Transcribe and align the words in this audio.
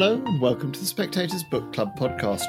Hello, 0.00 0.22
and 0.24 0.40
welcome 0.40 0.70
to 0.70 0.78
the 0.78 0.86
Spectator's 0.86 1.42
Book 1.42 1.72
Club 1.72 1.98
podcast. 1.98 2.46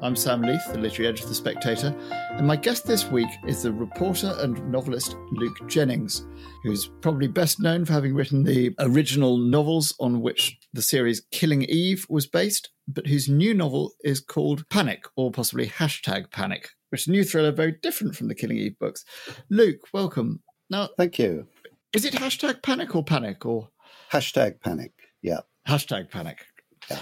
I'm 0.00 0.16
Sam 0.16 0.40
Leith, 0.40 0.62
the 0.72 0.78
literary 0.78 1.08
editor 1.08 1.24
of 1.24 1.28
The 1.28 1.34
Spectator, 1.34 1.94
and 2.10 2.46
my 2.46 2.56
guest 2.56 2.86
this 2.86 3.04
week 3.10 3.28
is 3.46 3.62
the 3.62 3.70
reporter 3.70 4.34
and 4.38 4.72
novelist 4.72 5.14
Luke 5.30 5.58
Jennings, 5.68 6.24
who's 6.62 6.88
probably 7.02 7.28
best 7.28 7.60
known 7.60 7.84
for 7.84 7.92
having 7.92 8.14
written 8.14 8.44
the 8.44 8.74
original 8.78 9.36
novels 9.36 9.94
on 10.00 10.22
which 10.22 10.56
the 10.72 10.80
series 10.80 11.20
Killing 11.32 11.64
Eve 11.64 12.06
was 12.08 12.26
based, 12.26 12.70
but 12.88 13.06
whose 13.06 13.28
new 13.28 13.52
novel 13.52 13.92
is 14.02 14.18
called 14.18 14.66
Panic, 14.70 15.04
or 15.16 15.30
possibly 15.30 15.66
Hashtag 15.66 16.30
Panic, 16.30 16.70
which 16.88 17.02
is 17.02 17.08
a 17.08 17.10
new 17.10 17.24
thriller 17.24 17.52
very 17.52 17.72
different 17.72 18.16
from 18.16 18.28
the 18.28 18.34
Killing 18.34 18.56
Eve 18.56 18.78
books. 18.78 19.04
Luke, 19.50 19.80
welcome. 19.92 20.42
Now, 20.70 20.88
Thank 20.96 21.18
you. 21.18 21.46
is 21.92 22.06
it 22.06 22.14
Hashtag 22.14 22.62
Panic 22.62 22.96
or 22.96 23.04
Panic 23.04 23.44
or 23.44 23.68
Hashtag 24.10 24.62
panic. 24.62 24.92
Yeah. 25.20 25.40
Hashtag 25.68 26.10
Panic? 26.10 26.46
Yeah. 26.90 27.00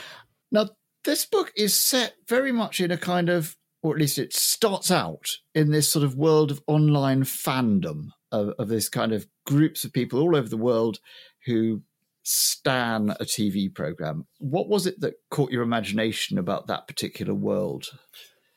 Now, 0.50 0.68
this 1.04 1.26
book 1.26 1.52
is 1.56 1.76
set 1.76 2.14
very 2.28 2.52
much 2.52 2.80
in 2.80 2.90
a 2.90 2.96
kind 2.96 3.28
of, 3.28 3.56
or 3.82 3.94
at 3.94 4.00
least 4.00 4.18
it 4.18 4.32
starts 4.32 4.90
out 4.90 5.28
in 5.54 5.70
this 5.70 5.88
sort 5.88 6.04
of 6.04 6.16
world 6.16 6.50
of 6.50 6.62
online 6.66 7.24
fandom 7.24 8.08
of, 8.32 8.50
of 8.58 8.68
this 8.68 8.88
kind 8.88 9.12
of 9.12 9.26
groups 9.46 9.84
of 9.84 9.92
people 9.92 10.20
all 10.20 10.36
over 10.36 10.48
the 10.48 10.56
world 10.56 10.98
who 11.46 11.82
stan 12.22 13.10
a 13.10 13.24
TV 13.24 13.72
program. 13.72 14.26
What 14.38 14.68
was 14.68 14.86
it 14.86 15.00
that 15.00 15.14
caught 15.30 15.52
your 15.52 15.62
imagination 15.62 16.38
about 16.38 16.66
that 16.66 16.88
particular 16.88 17.34
world? 17.34 17.86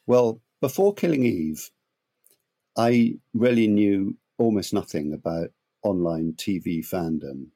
Well, 0.06 0.42
before 0.62 0.94
Killing 0.94 1.26
Eve, 1.26 1.70
I 2.78 3.16
really 3.34 3.68
knew 3.68 4.18
almost 4.38 4.74
nothing 4.74 5.14
about 5.14 5.50
online 5.84 6.34
TV 6.38 6.80
fandom. 6.80 7.48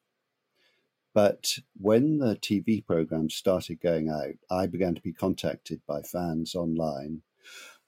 But 1.13 1.57
when 1.77 2.19
the 2.19 2.35
TV 2.35 2.85
program 2.85 3.29
started 3.29 3.81
going 3.81 4.09
out, 4.09 4.35
I 4.49 4.67
began 4.67 4.95
to 4.95 5.01
be 5.01 5.13
contacted 5.13 5.81
by 5.87 6.01
fans 6.01 6.55
online. 6.55 7.21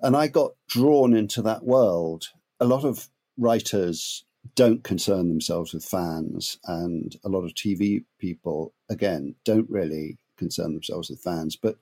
And 0.02 0.18
I 0.18 0.28
got 0.28 0.52
drawn 0.68 1.14
into 1.14 1.42
that 1.44 1.64
world. 1.64 2.26
A 2.60 2.66
lot 2.66 2.84
of 2.84 3.08
writers 3.38 4.26
don't 4.56 4.84
concern 4.84 5.30
themselves 5.30 5.74
with 5.74 5.86
fans, 5.86 6.60
and 6.66 7.16
a 7.24 7.30
lot 7.30 7.46
of 7.46 7.54
TV 7.54 8.04
people, 8.20 8.74
again, 8.90 9.36
don't 9.46 9.70
really 9.70 10.18
concern 10.38 10.74
themselves 10.74 11.10
with 11.10 11.22
fans. 11.22 11.56
But 11.56 11.78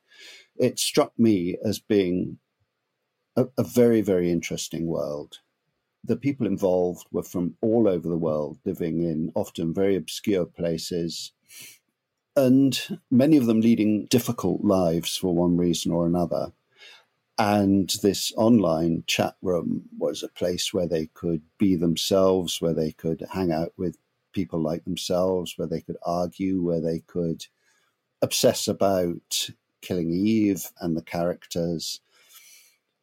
it 0.57 0.79
struck 0.79 1.17
me 1.17 1.57
as 1.63 1.79
being 1.79 2.37
a, 3.35 3.47
a 3.57 3.63
very, 3.63 4.01
very 4.01 4.31
interesting 4.31 4.85
world. 4.85 5.39
The 6.03 6.15
people 6.15 6.47
involved 6.47 7.05
were 7.11 7.23
from 7.23 7.55
all 7.61 7.87
over 7.87 8.09
the 8.09 8.17
world, 8.17 8.57
living 8.65 9.03
in 9.03 9.31
often 9.35 9.73
very 9.73 9.95
obscure 9.95 10.45
places, 10.45 11.31
and 12.35 12.99
many 13.11 13.37
of 13.37 13.45
them 13.45 13.61
leading 13.61 14.05
difficult 14.05 14.63
lives 14.63 15.15
for 15.15 15.35
one 15.35 15.57
reason 15.57 15.91
or 15.91 16.05
another. 16.05 16.53
And 17.37 17.89
this 18.01 18.31
online 18.37 19.03
chat 19.07 19.35
room 19.41 19.83
was 19.97 20.23
a 20.23 20.27
place 20.27 20.73
where 20.73 20.87
they 20.87 21.07
could 21.07 21.41
be 21.57 21.75
themselves, 21.75 22.61
where 22.61 22.73
they 22.73 22.91
could 22.91 23.25
hang 23.31 23.51
out 23.51 23.73
with 23.77 23.97
people 24.31 24.59
like 24.59 24.83
themselves, 24.85 25.53
where 25.57 25.67
they 25.67 25.81
could 25.81 25.97
argue, 26.03 26.61
where 26.61 26.81
they 26.81 26.99
could 26.99 27.45
obsess 28.21 28.67
about 28.67 29.49
killing 29.81 30.11
Eve 30.11 30.71
and 30.79 30.95
the 30.95 31.01
characters. 31.01 32.01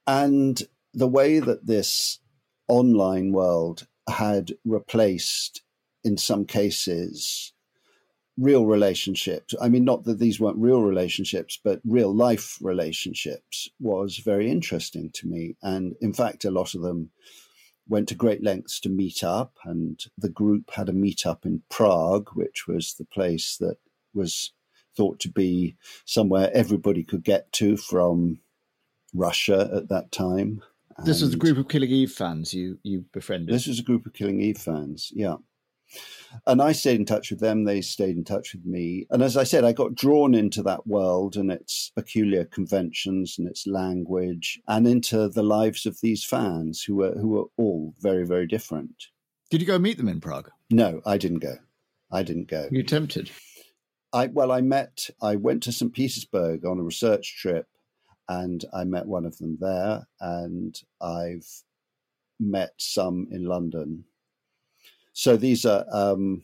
And 0.06 0.62
the 0.94 1.08
way 1.08 1.38
that 1.40 1.66
this 1.66 2.20
online 2.68 3.32
world 3.32 3.86
had 4.08 4.52
replaced, 4.64 5.62
in 6.04 6.16
some 6.16 6.44
cases, 6.44 7.52
real 8.38 8.66
relationships. 8.66 9.54
I 9.60 9.68
mean, 9.68 9.84
not 9.84 10.04
that 10.04 10.20
these 10.20 10.38
weren't 10.38 10.58
real 10.58 10.82
relationships, 10.82 11.58
but 11.62 11.80
real 11.84 12.14
life 12.14 12.56
relationships 12.60 13.68
was 13.80 14.18
very 14.18 14.50
interesting 14.50 15.10
to 15.14 15.26
me. 15.26 15.56
And 15.62 15.96
in 16.00 16.12
fact, 16.12 16.44
a 16.44 16.50
lot 16.50 16.74
of 16.74 16.82
them 16.82 17.10
went 17.88 18.08
to 18.08 18.14
great 18.14 18.42
lengths 18.42 18.78
to 18.80 18.88
meet 18.88 19.24
up. 19.24 19.54
And 19.64 20.00
the 20.16 20.28
group 20.28 20.70
had 20.72 20.88
a 20.88 20.92
meetup 20.92 21.44
in 21.44 21.62
Prague, 21.68 22.30
which 22.34 22.68
was 22.68 22.94
the 22.94 23.06
place 23.06 23.56
that 23.58 23.78
was 24.14 24.52
thought 24.96 25.18
to 25.20 25.28
be 25.28 25.76
somewhere 26.04 26.50
everybody 26.54 27.02
could 27.02 27.24
get 27.24 27.52
to 27.52 27.76
from 27.76 28.40
Russia 29.14 29.70
at 29.74 29.88
that 29.88 30.12
time. 30.12 30.62
This 31.04 31.22
was 31.22 31.34
a 31.34 31.36
group 31.36 31.58
of 31.58 31.68
Killing 31.68 31.90
Eve 31.90 32.12
fans 32.12 32.52
you 32.52 32.78
you 32.82 33.04
befriended. 33.12 33.54
this 33.54 33.66
was 33.66 33.78
a 33.78 33.84
group 33.84 34.06
of 34.06 34.12
Killing 34.12 34.40
Eve 34.40 34.58
fans, 34.58 35.12
yeah. 35.14 35.36
And 36.46 36.60
I 36.60 36.72
stayed 36.72 37.00
in 37.00 37.06
touch 37.06 37.30
with 37.30 37.40
them, 37.40 37.64
they 37.64 37.80
stayed 37.80 38.16
in 38.16 38.24
touch 38.24 38.52
with 38.52 38.66
me. 38.66 39.06
And 39.10 39.22
as 39.22 39.36
I 39.36 39.44
said, 39.44 39.64
I 39.64 39.72
got 39.72 39.94
drawn 39.94 40.34
into 40.34 40.62
that 40.64 40.86
world 40.86 41.36
and 41.36 41.50
its 41.50 41.90
peculiar 41.94 42.44
conventions 42.44 43.36
and 43.38 43.48
its 43.48 43.66
language 43.66 44.60
and 44.68 44.86
into 44.86 45.28
the 45.28 45.42
lives 45.42 45.86
of 45.86 45.98
these 46.02 46.24
fans 46.24 46.82
who 46.82 46.96
were 46.96 47.12
who 47.12 47.28
were 47.28 47.46
all 47.56 47.94
very, 48.00 48.26
very 48.26 48.46
different. 48.46 49.06
Did 49.50 49.62
you 49.62 49.66
go 49.66 49.78
meet 49.78 49.96
them 49.96 50.08
in 50.08 50.20
Prague? 50.20 50.50
No, 50.70 51.00
I 51.06 51.16
didn't 51.16 51.38
go. 51.38 51.56
I 52.10 52.22
didn't 52.22 52.48
go. 52.48 52.68
You 52.70 52.82
tempted? 52.82 53.30
I 54.12 54.26
well, 54.26 54.52
I 54.52 54.60
met. 54.60 55.08
I 55.22 55.36
went 55.36 55.62
to 55.64 55.72
St. 55.72 55.92
Petersburg 55.92 56.64
on 56.64 56.78
a 56.78 56.82
research 56.82 57.36
trip, 57.38 57.66
and 58.28 58.64
I 58.72 58.84
met 58.84 59.06
one 59.06 59.24
of 59.24 59.38
them 59.38 59.58
there, 59.60 60.06
and 60.20 60.80
I've 61.00 61.48
met 62.38 62.74
some 62.76 63.28
in 63.30 63.44
London. 63.44 64.04
So 65.12 65.36
these 65.36 65.64
are 65.64 65.84
um, 65.90 66.42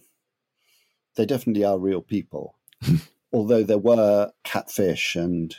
they 1.16 1.26
definitely 1.26 1.64
are 1.64 1.78
real 1.78 2.02
people, 2.02 2.56
although 3.32 3.62
there 3.62 3.78
were 3.78 4.32
catfish 4.42 5.14
and 5.16 5.54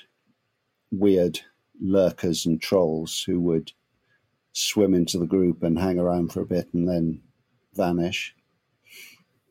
weird 0.92 1.40
lurkers 1.80 2.46
and 2.46 2.62
trolls 2.62 3.24
who 3.24 3.40
would 3.40 3.72
swim 4.54 4.94
into 4.94 5.18
the 5.18 5.26
group 5.26 5.64
and 5.64 5.78
hang 5.78 6.00
around 6.00 6.32
for 6.32 6.42
a 6.42 6.46
bit 6.46 6.70
and 6.74 6.88
then 6.88 7.22
vanish. 7.74 8.36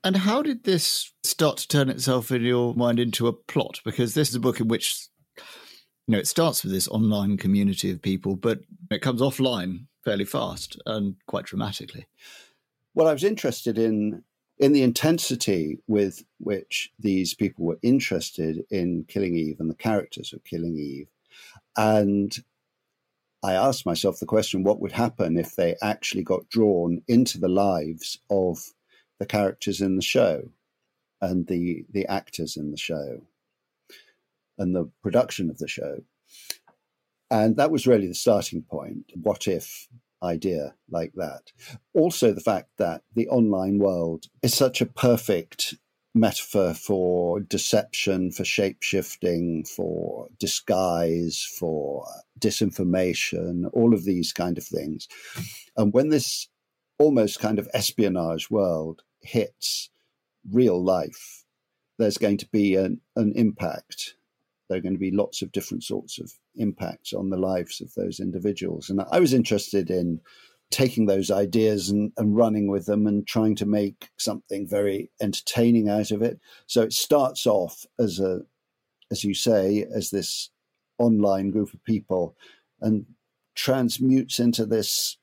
And 0.03 0.17
how 0.17 0.43
did 0.43 0.65
this 0.65 1.13
start 1.23 1.59
to 1.59 1.69
turn 1.69 1.89
itself 1.89 2.31
in 2.31 2.43
your 2.43 2.75
mind 2.75 2.99
into 2.99 3.27
a 3.27 3.33
plot? 3.33 3.81
Because 3.85 4.15
this 4.15 4.29
is 4.29 4.35
a 4.35 4.41
book 4.41 4.61
in 4.61 4.69
which, 4.69 5.09
you 6.07 6.13
know, 6.13 6.19
it 6.19 6.27
starts 6.27 6.63
with 6.63 6.73
this 6.73 6.89
online 6.89 7.37
community 7.37 7.91
of 7.91 8.03
people, 8.03 8.37
but 8.37 8.61
it 8.91 9.01
comes 9.01 9.21
offline 9.21 9.87
fairly 10.05 10.25
fast 10.25 10.81
and 10.85 11.17
quite 11.27 11.47
dramatically. 11.47 12.07
Well, 12.95 13.09
I 13.09 13.13
was 13.13 13.25
interested 13.25 13.79
in 13.79 14.23
in 14.59 14.73
the 14.73 14.83
intensity 14.85 15.81
with 15.89 16.25
which 16.39 16.93
these 16.99 17.35
people 17.35 17.65
were 17.65 17.79
interested 17.83 18.65
in 18.71 19.05
Killing 19.09 19.35
Eve 19.35 19.59
and 19.59 19.69
the 19.69 19.75
characters 19.75 20.33
of 20.33 20.45
Killing 20.45 20.77
Eve, 20.77 21.09
and 21.77 22.37
I 23.43 23.55
asked 23.55 23.87
myself 23.87 24.21
the 24.21 24.27
question: 24.27 24.63
What 24.63 24.81
would 24.81 24.93
happen 24.93 25.39
if 25.39 25.57
they 25.57 25.75
actually 25.83 26.23
got 26.23 26.49
drawn 26.51 27.03
into 27.09 27.39
the 27.39 27.49
lives 27.49 28.19
of 28.31 28.75
the 29.19 29.27
characters 29.27 29.81
in 29.81 29.97
the 29.97 30.03
show 30.03 30.51
and 31.21 31.47
the 31.47 31.85
the 31.91 32.07
actors 32.07 32.57
in 32.57 32.71
the 32.71 32.77
show 32.77 33.23
and 34.59 34.75
the 34.75 34.91
production 35.03 35.51
of 35.51 35.59
the 35.59 35.69
show? 35.69 35.99
And 37.31 37.57
that 37.57 37.71
was 37.71 37.87
really 37.87 38.07
the 38.07 38.15
starting 38.15 38.63
point. 38.63 39.13
What 39.15 39.49
if 39.49 39.89
idea 40.23 40.75
like 40.91 41.13
that? 41.17 41.53
also 41.95 42.33
the 42.33 42.41
fact 42.41 42.71
that 42.79 43.03
the 43.15 43.29
online 43.29 43.79
world 43.79 44.27
is 44.43 44.55
such 44.55 44.81
a 44.81 44.87
perfect 44.87 45.75
metaphor 46.15 46.75
for 46.75 47.41
deception, 47.41 48.31
for 48.31 48.45
shape 48.45 48.83
shifting, 48.83 49.65
for 49.65 50.29
disguise, 50.39 51.43
for 51.59 52.07
disinformation, 52.39 53.69
all 53.73 53.93
of 53.93 54.05
these 54.05 54.33
kind 54.33 54.57
of 54.57 54.65
things. 54.65 55.09
And 55.77 55.93
when 55.93 56.11
this 56.11 56.49
almost 56.99 57.41
kind 57.41 57.59
of 57.59 57.69
espionage 57.75 58.51
world 58.51 59.03
hits 59.21 59.91
real 60.51 60.83
life, 60.83 61.45
there's 61.99 62.19
going 62.19 62.39
to 62.39 62.49
be 62.49 62.77
an, 62.77 63.01
an 63.17 63.33
impact. 63.35 64.15
There 64.75 64.81
are 64.81 64.83
going 64.83 64.95
to 64.95 64.99
be 64.99 65.13
lots 65.13 65.41
of 65.41 65.53
different 65.53 65.85
sorts 65.85 66.19
of 66.19 66.33
impacts 66.57 67.13
on 67.13 67.31
the 67.31 67.37
lives 67.37 67.81
of 67.81 67.95
those 67.95 68.19
individuals. 68.19 68.91
And 68.91 69.01
I 69.13 69.21
was 69.21 69.33
interested 69.33 69.89
in 69.89 70.21
taking 70.73 71.07
those 71.07 71.31
ideas 71.31 71.91
and, 71.91 72.11
and 72.17 72.37
running 72.37 72.67
with 72.69 72.87
them 72.87 73.07
and 73.07 73.25
trying 73.25 73.55
to 73.55 73.67
make 73.67 74.11
something 74.17 74.67
very 74.67 75.13
entertaining 75.23 75.89
out 75.89 76.11
of 76.11 76.23
it. 76.23 76.41
So 76.67 76.83
it 76.83 76.93
starts 76.93 77.47
off 77.47 77.87
as 78.01 78.19
a, 78.19 78.41
as 79.13 79.23
you 79.23 79.33
say, 79.33 79.87
as 79.95 80.11
this 80.11 80.51
online 80.99 81.53
group 81.53 81.73
of 81.73 81.85
people 81.85 82.37
and 82.81 83.07
transmutes 83.55 84.41
into 84.41 84.67
this 84.67 85.19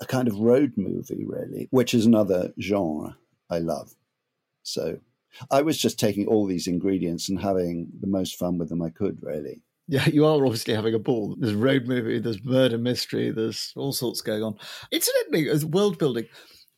a 0.00 0.06
kind 0.06 0.28
of 0.28 0.38
road 0.38 0.74
movie, 0.76 1.24
really, 1.26 1.66
which 1.72 1.94
is 1.94 2.06
another 2.06 2.52
genre 2.60 3.16
I 3.50 3.58
love. 3.58 3.96
So 4.62 5.00
I 5.50 5.62
was 5.62 5.78
just 5.78 5.98
taking 5.98 6.26
all 6.26 6.46
these 6.46 6.66
ingredients 6.66 7.28
and 7.28 7.40
having 7.40 7.88
the 8.00 8.06
most 8.06 8.36
fun 8.38 8.58
with 8.58 8.68
them 8.68 8.82
I 8.82 8.90
could, 8.90 9.18
really. 9.22 9.62
Yeah, 9.86 10.08
you 10.08 10.24
are 10.24 10.44
obviously 10.44 10.74
having 10.74 10.94
a 10.94 10.98
ball. 10.98 11.36
There's 11.38 11.54
road 11.54 11.86
movie, 11.86 12.18
there's 12.18 12.42
murder 12.42 12.78
mystery, 12.78 13.30
there's 13.30 13.72
all 13.76 13.92
sorts 13.92 14.22
going 14.22 14.42
on. 14.42 14.56
Incidentally, 14.90 15.50
as 15.50 15.64
world 15.64 15.98
building, 15.98 16.24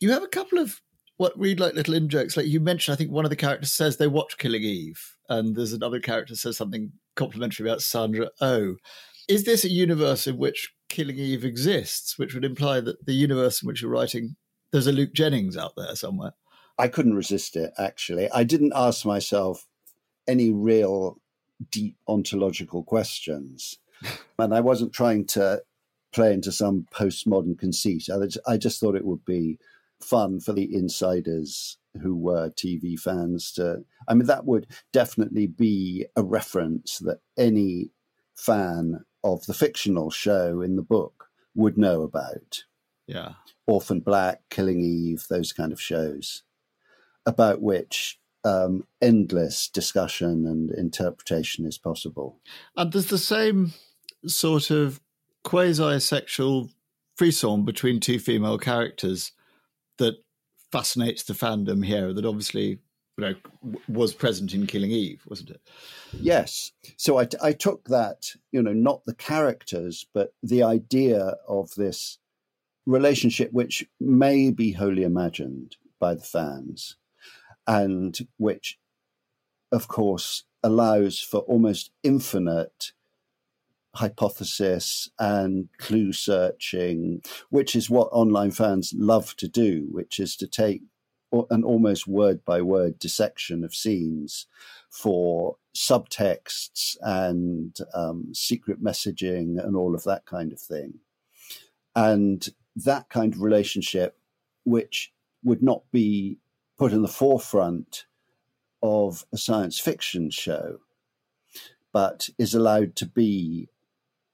you 0.00 0.11
have 0.11 0.25
a 0.25 0.29
couple 0.29 0.58
of 0.58 0.81
what 1.17 1.38
read 1.38 1.61
like 1.61 1.75
little 1.75 1.94
in 1.94 2.08
jokes. 2.08 2.37
Like 2.37 2.47
you 2.47 2.61
mentioned, 2.61 2.94
I 2.94 2.97
think 2.97 3.11
one 3.11 3.25
of 3.25 3.31
the 3.31 3.37
characters 3.37 3.73
says 3.73 3.97
they 3.97 4.08
watch 4.08 4.38
Killing 4.38 4.62
Eve, 4.62 5.17
and 5.29 5.55
there's 5.55 5.73
another 5.73 6.00
character 6.00 6.35
says 6.35 6.56
something 6.56 6.93
complimentary 7.14 7.69
about 7.69 7.82
Sandra 7.82 8.31
Oh. 8.41 8.76
Is 9.29 9.44
this 9.44 9.64
a 9.64 9.70
universe 9.70 10.26
in 10.26 10.37
which 10.37 10.73
Killing 10.88 11.17
Eve 11.17 11.44
exists, 11.44 12.19
which 12.19 12.35
would 12.35 12.44
imply 12.44 12.81
that 12.81 13.06
the 13.06 13.14
universe 13.14 13.62
in 13.62 13.67
which 13.67 13.82
you're 13.82 13.91
writing, 13.91 14.37
there's 14.70 14.87
a 14.87 14.93
Luke 14.93 15.14
Jennings 15.14 15.56
out 15.56 15.73
there 15.76 15.97
somewhere? 15.97 16.32
I 16.78 16.88
couldn't 16.88 17.14
resist 17.14 17.56
it, 17.56 17.73
actually. 17.78 18.31
I 18.31 18.44
didn't 18.44 18.73
ask 18.75 19.05
myself 19.05 19.67
any 20.28 20.52
real 20.52 21.20
deep 21.70 21.96
ontological 22.06 22.82
questions. 22.82 23.78
and 24.38 24.55
I 24.55 24.61
wasn't 24.61 24.93
trying 24.93 25.26
to 25.28 25.62
play 26.12 26.32
into 26.32 26.52
some 26.52 26.87
postmodern 26.93 27.58
conceit. 27.58 28.08
I 28.46 28.56
just 28.56 28.81
thought 28.81 28.96
it 28.96 29.05
would 29.05 29.25
be 29.25 29.58
fun 30.00 30.40
for 30.40 30.52
the 30.52 30.75
insiders 30.75 31.78
who 32.02 32.14
were 32.14 32.50
TV 32.50 32.99
fans 32.99 33.52
to. 33.52 33.84
I 34.08 34.14
mean, 34.14 34.26
that 34.26 34.44
would 34.44 34.67
definitely 34.93 35.46
be 35.46 36.06
a 36.14 36.22
reference 36.22 36.99
that 36.99 37.20
any 37.37 37.90
fan 38.34 39.05
of 39.25 39.46
the 39.46 39.55
fictional 39.55 40.11
show 40.11 40.61
in 40.61 40.76
the 40.76 40.82
book 40.82 41.29
would 41.55 41.79
know 41.79 42.02
about. 42.02 42.64
Yeah. 43.06 43.32
Orphan 43.67 44.00
Black, 44.00 44.43
Killing 44.50 44.81
Eve, 44.81 45.25
those 45.29 45.52
kind 45.52 45.72
of 45.72 45.81
shows, 45.81 46.43
about 47.26 47.61
which 47.61 48.19
um, 48.44 48.87
endless 49.02 49.69
discussion 49.69 50.46
and 50.46 50.70
interpretation 50.70 51.67
is 51.67 51.78
possible. 51.78 52.38
And 52.76 52.93
there's 52.93 53.08
the 53.08 53.19
same 53.19 53.73
sort 54.26 54.70
of 54.70 55.00
quasi 55.43 55.99
sexual 56.00 56.70
frisson 57.17 57.64
between 57.64 58.00
two 58.00 58.19
female 58.19 58.58
characters 58.58 59.32
that 59.99 60.17
fascinates 60.70 61.25
the 61.25 61.32
fandom 61.32 61.84
here 61.84 62.12
that 62.12 62.26
obviously 62.26 62.78
you 63.17 63.25
know 63.25 63.34
was 63.88 64.12
present 64.12 64.52
in 64.52 64.67
killing 64.67 64.90
eve 64.90 65.22
wasn't 65.26 65.49
it 65.49 65.61
yes 66.12 66.72
so 66.96 67.19
I, 67.19 67.29
I 67.43 67.52
took 67.52 67.84
that 67.88 68.32
you 68.52 68.61
know 68.61 68.72
not 68.72 69.05
the 69.06 69.14
characters 69.14 70.05
but 70.12 70.34
the 70.43 70.62
idea 70.62 71.37
of 71.49 71.75
this 71.76 72.19
relationship 72.84 73.52
which 73.52 73.87
may 74.00 74.50
be 74.50 74.72
wholly 74.72 75.05
imagined 75.05 75.76
by 75.99 76.14
the 76.14 76.22
fans 76.22 76.96
and 77.67 78.19
which 78.37 78.79
of 79.73 79.89
course 79.89 80.45
allows 80.63 81.21
for 81.21 81.41
almost 81.41 81.91
infinite 82.03 82.93
hypothesis 83.97 85.09
and 85.19 85.69
clue 85.79 86.13
searching, 86.13 87.23
which 87.51 87.75
is 87.75 87.91
what 87.91 88.09
online 88.13 88.51
fans 88.51 88.93
love 88.97 89.35
to 89.37 89.49
do, 89.49 89.89
which 89.91 90.21
is 90.21 90.37
to 90.37 90.47
take 90.47 90.83
an 91.51 91.65
almost 91.65 92.07
word 92.07 92.45
by 92.45 92.63
word 92.63 92.99
dissection 92.99 93.65
of 93.65 93.75
scenes 93.75 94.47
for 94.91 95.57
subtexts 95.75 96.97
and 97.01 97.79
um, 97.95 98.33
secret 98.33 98.83
messaging 98.83 99.63
and 99.63 99.77
all 99.77 99.95
of 99.95 100.05
that 100.05 100.25
kind 100.25 100.53
of 100.53 100.61
thing. 100.61 100.95
And 101.95 102.47
that 102.77 103.09
kind 103.09 103.35
of 103.35 103.41
relationship, 103.41 104.19
which 104.65 105.13
would 105.43 105.63
not 105.63 105.83
be 105.91 106.39
put 106.78 106.93
in 106.93 107.02
the 107.02 107.08
forefront 107.08 108.06
of 108.82 109.25
a 109.32 109.38
science 109.38 109.78
fiction 109.78 110.31
show, 110.31 110.81
but 111.93 112.28
is 112.38 112.55
allowed 112.55 112.94
to 112.96 113.06
be 113.06 113.69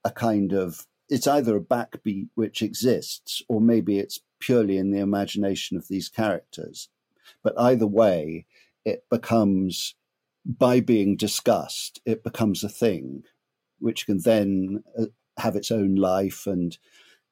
a 0.03 0.11
kind 0.11 0.53
of 0.53 0.87
it's 1.09 1.27
either 1.27 1.55
a 1.55 1.61
backbeat 1.61 2.29
which 2.35 2.61
exists 2.61 3.41
or 3.47 3.61
maybe 3.61 3.99
it's 3.99 4.21
purely 4.39 4.77
in 4.77 4.91
the 4.91 4.99
imagination 4.99 5.77
of 5.77 5.87
these 5.87 6.09
characters. 6.09 6.89
But 7.43 7.53
either 7.59 7.85
way, 7.85 8.45
it 8.85 9.05
becomes, 9.09 9.95
by 10.45 10.79
being 10.79 11.15
discussed, 11.15 12.01
it 12.05 12.23
becomes 12.23 12.63
a 12.63 12.69
thing 12.69 13.23
which 13.79 14.05
can 14.05 14.19
then 14.19 14.83
uh, 14.97 15.05
have 15.37 15.55
its 15.55 15.71
own 15.71 15.95
life 15.95 16.47
and 16.47 16.77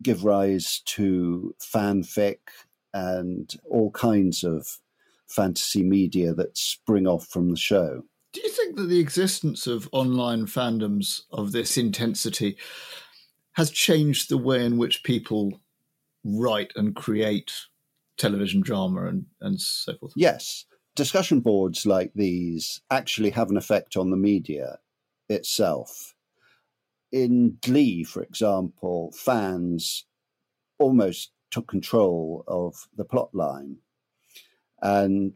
give 0.03 0.25
rise 0.25 0.81
to 0.85 1.55
fanfic 1.59 2.39
and 2.93 3.55
all 3.69 3.91
kinds 3.91 4.43
of 4.43 4.79
fantasy 5.31 5.83
media 5.83 6.33
that 6.33 6.57
spring 6.57 7.07
off 7.07 7.27
from 7.27 7.49
the 7.49 7.57
show. 7.57 8.03
Do 8.33 8.41
you 8.41 8.49
think 8.49 8.77
that 8.77 8.87
the 8.87 8.99
existence 8.99 9.67
of 9.67 9.89
online 9.91 10.45
fandoms 10.45 11.21
of 11.31 11.51
this 11.51 11.77
intensity 11.77 12.57
has 13.53 13.71
changed 13.71 14.29
the 14.29 14.37
way 14.37 14.65
in 14.65 14.77
which 14.77 15.03
people 15.03 15.59
write 16.23 16.71
and 16.75 16.95
create 16.95 17.51
television 18.17 18.61
drama 18.61 19.07
and, 19.07 19.25
and 19.41 19.59
so 19.59 19.97
forth? 19.97 20.13
Yes. 20.15 20.65
Discussion 20.95 21.39
boards 21.41 21.85
like 21.85 22.11
these 22.15 22.81
actually 22.89 23.31
have 23.31 23.49
an 23.49 23.57
effect 23.57 23.97
on 23.97 24.11
the 24.11 24.17
media 24.17 24.79
itself. 25.29 26.15
In 27.11 27.57
Glee, 27.61 28.03
for 28.03 28.23
example, 28.23 29.11
fans 29.17 30.05
almost 30.79 31.31
took 31.49 31.67
control 31.67 32.43
of 32.47 32.87
the 32.95 33.05
plot 33.05 33.33
line. 33.33 33.77
And 34.81 35.33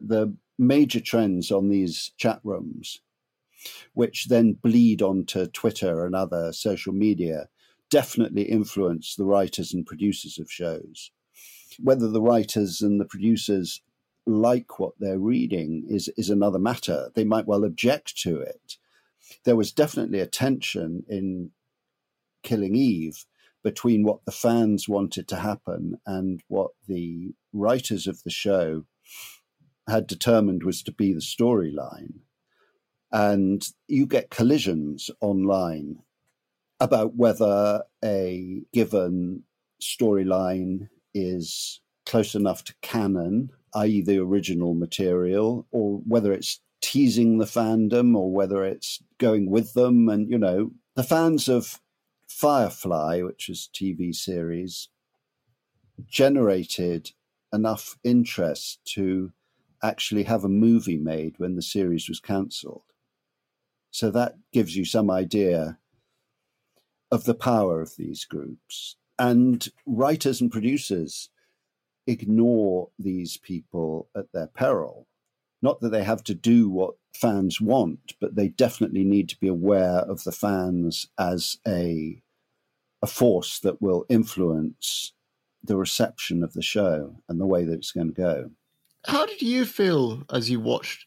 the 0.00 0.34
major 0.58 1.00
trends 1.00 1.50
on 1.50 1.68
these 1.68 2.12
chat 2.16 2.40
rooms, 2.42 3.00
which 3.94 4.26
then 4.28 4.52
bleed 4.54 5.02
onto 5.02 5.46
Twitter 5.46 6.06
and 6.06 6.14
other 6.14 6.52
social 6.52 6.92
media, 6.92 7.48
definitely 7.90 8.42
influence 8.42 9.14
the 9.14 9.24
writers 9.24 9.72
and 9.72 9.86
producers 9.86 10.38
of 10.38 10.50
shows. 10.50 11.10
Whether 11.82 12.08
the 12.08 12.22
writers 12.22 12.80
and 12.80 13.00
the 13.00 13.04
producers 13.04 13.82
like 14.26 14.78
what 14.80 14.94
they're 14.98 15.18
reading 15.18 15.84
is, 15.88 16.08
is 16.16 16.30
another 16.30 16.58
matter. 16.58 17.10
They 17.14 17.24
might 17.24 17.46
well 17.46 17.64
object 17.64 18.18
to 18.22 18.40
it. 18.40 18.76
There 19.44 19.56
was 19.56 19.72
definitely 19.72 20.20
a 20.20 20.26
tension 20.26 21.04
in 21.08 21.50
Killing 22.42 22.74
Eve 22.76 23.24
between 23.66 24.04
what 24.04 24.24
the 24.24 24.30
fans 24.30 24.88
wanted 24.88 25.26
to 25.26 25.34
happen 25.34 25.98
and 26.06 26.40
what 26.46 26.70
the 26.86 27.34
writers 27.52 28.06
of 28.06 28.22
the 28.22 28.30
show 28.30 28.84
had 29.88 30.06
determined 30.06 30.62
was 30.62 30.84
to 30.84 30.92
be 30.92 31.12
the 31.12 31.18
storyline. 31.18 32.20
And 33.10 33.68
you 33.88 34.06
get 34.06 34.30
collisions 34.30 35.10
online 35.20 35.96
about 36.78 37.16
whether 37.16 37.82
a 38.04 38.62
given 38.72 39.42
storyline 39.82 40.88
is 41.12 41.80
close 42.04 42.36
enough 42.36 42.62
to 42.62 42.74
canon, 42.82 43.50
i.e., 43.74 44.00
the 44.00 44.20
original 44.20 44.74
material, 44.74 45.66
or 45.72 46.02
whether 46.06 46.32
it's 46.32 46.60
teasing 46.80 47.38
the 47.38 47.46
fandom 47.46 48.16
or 48.16 48.30
whether 48.30 48.64
it's 48.64 49.02
going 49.18 49.50
with 49.50 49.72
them. 49.72 50.08
And, 50.08 50.30
you 50.30 50.38
know, 50.38 50.70
the 50.94 51.02
fans 51.02 51.48
of 51.48 51.80
Firefly, 52.26 53.22
which 53.22 53.48
was 53.48 53.68
a 53.68 53.76
TV 53.76 54.14
series, 54.14 54.88
generated 56.06 57.12
enough 57.52 57.98
interest 58.04 58.80
to 58.94 59.32
actually 59.82 60.24
have 60.24 60.44
a 60.44 60.48
movie 60.48 60.98
made 60.98 61.38
when 61.38 61.56
the 61.56 61.62
series 61.62 62.08
was 62.08 62.20
cancelled. 62.20 62.82
So 63.90 64.10
that 64.10 64.34
gives 64.52 64.76
you 64.76 64.84
some 64.84 65.10
idea 65.10 65.78
of 67.10 67.24
the 67.24 67.34
power 67.34 67.80
of 67.80 67.96
these 67.96 68.24
groups. 68.24 68.96
And 69.18 69.66
writers 69.86 70.40
and 70.40 70.50
producers 70.50 71.30
ignore 72.06 72.90
these 72.98 73.36
people 73.36 74.08
at 74.14 74.32
their 74.32 74.48
peril. 74.48 75.06
Not 75.62 75.80
that 75.80 75.90
they 75.90 76.04
have 76.04 76.22
to 76.24 76.34
do 76.34 76.68
what 76.68 76.94
fans 77.14 77.60
want, 77.60 78.14
but 78.20 78.36
they 78.36 78.48
definitely 78.48 79.04
need 79.04 79.28
to 79.30 79.40
be 79.40 79.48
aware 79.48 80.00
of 80.00 80.24
the 80.24 80.32
fans 80.32 81.06
as 81.18 81.56
a, 81.66 82.22
a 83.02 83.06
force 83.06 83.58
that 83.60 83.80
will 83.80 84.04
influence 84.08 85.12
the 85.62 85.76
reception 85.76 86.42
of 86.44 86.52
the 86.52 86.62
show 86.62 87.16
and 87.28 87.40
the 87.40 87.46
way 87.46 87.64
that 87.64 87.74
it's 87.74 87.92
going 87.92 88.08
to 88.08 88.12
go. 88.12 88.50
How 89.06 89.26
did 89.26 89.42
you 89.42 89.64
feel 89.64 90.24
as 90.32 90.50
you 90.50 90.60
watched 90.60 91.06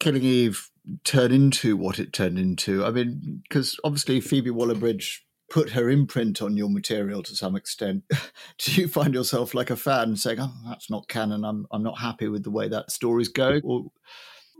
Killing 0.00 0.22
Eve 0.22 0.70
turn 1.04 1.32
into 1.32 1.76
what 1.76 1.98
it 1.98 2.12
turned 2.12 2.38
into? 2.38 2.84
I 2.84 2.90
mean, 2.90 3.42
because 3.48 3.78
obviously 3.84 4.20
Phoebe 4.20 4.50
Waller 4.50 4.74
Bridge 4.74 5.24
put 5.52 5.70
her 5.70 5.90
imprint 5.90 6.40
on 6.40 6.56
your 6.56 6.70
material 6.70 7.22
to 7.22 7.36
some 7.36 7.54
extent. 7.54 8.02
Do 8.58 8.72
you 8.72 8.88
find 8.88 9.12
yourself 9.14 9.54
like 9.54 9.70
a 9.70 9.76
fan 9.76 10.16
saying, 10.16 10.38
"Oh, 10.40 10.54
that's 10.66 10.90
not 10.90 11.08
canon. 11.08 11.44
I'm 11.44 11.66
I'm 11.70 11.82
not 11.82 11.98
happy 11.98 12.28
with 12.28 12.42
the 12.42 12.50
way 12.50 12.68
that 12.68 12.90
story's 12.90 13.28
going," 13.28 13.60
or 13.62 13.92